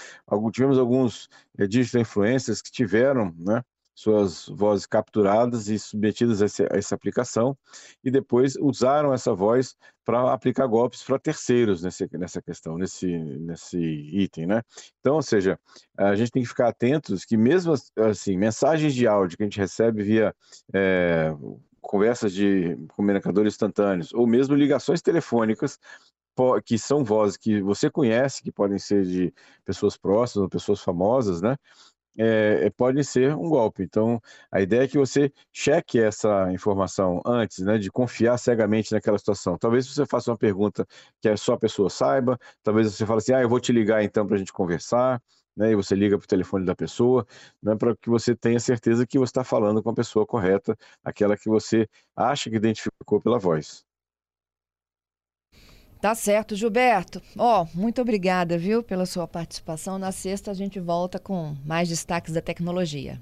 tivemos 0.51 0.79
alguns 0.79 1.29
eh, 1.59 1.67
digital 1.67 2.01
influencers 2.01 2.63
que 2.63 2.73
tiveram 2.73 3.35
né, 3.39 3.63
suas 3.95 4.49
vozes 4.49 4.87
capturadas 4.87 5.69
e 5.69 5.79
submetidas 5.79 6.41
a, 6.41 6.47
esse- 6.47 6.63
a 6.63 6.77
essa 6.79 6.95
aplicação 6.95 7.55
e 8.03 8.11
depois 8.11 8.57
usaram 8.57 9.13
essa 9.13 9.35
voz 9.35 9.77
para 10.03 10.33
aplicar 10.33 10.67
golpes 10.67 11.03
para 11.03 11.19
terceiros 11.19 11.83
nesse, 11.83 12.09
nessa 12.17 12.41
questão, 12.41 12.79
nesse, 12.79 13.07
nesse 13.07 13.79
item, 13.79 14.47
né? 14.47 14.63
Então, 15.01 15.17
ou 15.17 15.23
seja, 15.23 15.61
a 15.99 16.15
gente 16.17 16.31
tem 16.31 16.43
que 16.43 16.49
ficar 16.49 16.69
atentos 16.69 17.27
que 17.27 17.37
mesmo 17.37 17.73
as- 17.75 17.93
assim, 17.99 18.39
mensagens 18.39 18.95
de 18.95 19.07
áudio 19.07 19.37
que 19.37 19.43
a 19.43 19.47
gente 19.47 19.61
recebe 19.61 20.03
via 20.03 20.35
eh, 20.73 21.31
conversas 21.83 22.33
de 22.33 22.77
comunicadores 22.97 23.55
instantâneos 23.55 24.15
ou 24.15 24.27
mesmo 24.27 24.55
ligações 24.55 25.03
telefônicas 25.03 25.79
que 26.65 26.79
são 26.79 27.05
vozes 27.05 27.37
que 27.37 27.61
você 27.61 27.91
conhece, 27.91 28.43
que 28.43 28.51
podem 28.51 28.79
ser 28.79 29.05
de 29.05 29.35
pessoas 29.65 29.97
próximas 29.97 30.45
ou 30.45 30.49
pessoas 30.49 30.81
famosas, 30.81 31.43
né? 31.43 31.57
É, 32.19 32.67
é, 32.67 32.71
podem 32.71 33.03
ser 33.03 33.35
um 33.35 33.49
golpe. 33.49 33.83
Então, 33.83 34.21
a 34.51 34.61
ideia 34.61 34.83
é 34.85 34.89
que 34.89 34.99
você 34.99 35.33
cheque 35.53 35.99
essa 35.99 36.53
informação 36.53 37.23
antes, 37.25 37.61
né, 37.61 37.79
de 37.79 37.91
confiar 37.91 38.39
cegamente 38.39 38.93
naquela 38.93 39.17
situação. 39.19 39.57
Talvez 39.57 39.87
você 39.87 40.05
faça 40.05 40.31
uma 40.31 40.37
pergunta 40.37 40.87
que 41.23 41.35
só 41.39 41.55
a 41.55 41.59
pessoa 41.59 41.89
saiba, 41.89 42.39
talvez 42.63 42.93
você 42.93 43.07
fale 43.07 43.19
assim, 43.19 43.33
ah, 43.33 43.41
eu 43.41 43.49
vou 43.49 43.61
te 43.61 43.73
ligar 43.73 44.03
então 44.05 44.27
para 44.27 44.37
a 44.37 44.39
gente 44.39 44.53
conversar, 44.53 45.23
né, 45.57 45.73
e 45.73 45.77
você 45.77 45.95
liga 45.95 46.17
para 46.19 46.25
o 46.25 46.29
telefone 46.29 46.65
da 46.65 46.75
pessoa, 46.75 47.27
né, 47.63 47.75
para 47.77 47.97
que 47.97 48.09
você 48.09 48.35
tenha 48.35 48.61
certeza 48.61 49.07
que 49.07 49.19
você 49.19 49.31
está 49.31 49.45
falando 49.45 49.83
com 49.83 49.91
a 49.91 49.95
pessoa 49.95 50.27
correta, 50.27 50.77
aquela 51.05 51.37
que 51.37 51.49
você 51.49 51.89
acha 52.17 52.51
que 52.51 52.57
identificou 52.57 53.21
pela 53.21 53.39
voz. 53.39 53.85
Tá 56.01 56.17
certo, 56.17 56.57
Gilberto. 56.57 57.23
Ó, 57.39 57.65
muito 57.73 58.03
obrigada, 58.03 58.59
viu, 58.59 58.83
pela 58.83 59.07
sua 59.07 59.29
participação. 59.29 60.01
Na 60.01 60.11
sexta 60.11 60.51
a 60.51 60.55
gente 60.55 60.81
volta 60.81 61.17
com 61.17 61.55
mais 61.65 61.89
destaques 61.89 62.33
da 62.33 62.41
tecnologia. 62.41 63.21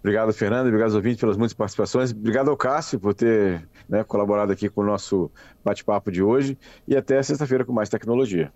Obrigado, 0.00 0.32
Fernando. 0.32 0.66
Obrigado 0.66 0.88
aos 0.88 0.94
ouvintes 0.94 1.20
pelas 1.20 1.36
muitas 1.36 1.54
participações. 1.54 2.10
Obrigado 2.10 2.50
ao 2.50 2.56
Cássio 2.56 2.98
por 2.98 3.14
ter 3.14 3.68
né, 3.88 4.02
colaborado 4.02 4.50
aqui 4.50 4.68
com 4.68 4.80
o 4.80 4.84
nosso 4.84 5.30
bate-papo 5.62 6.10
de 6.10 6.22
hoje. 6.22 6.58
E 6.88 6.96
até 6.96 7.22
sexta-feira 7.22 7.64
com 7.64 7.72
mais 7.72 7.88
tecnologia. 7.88 8.52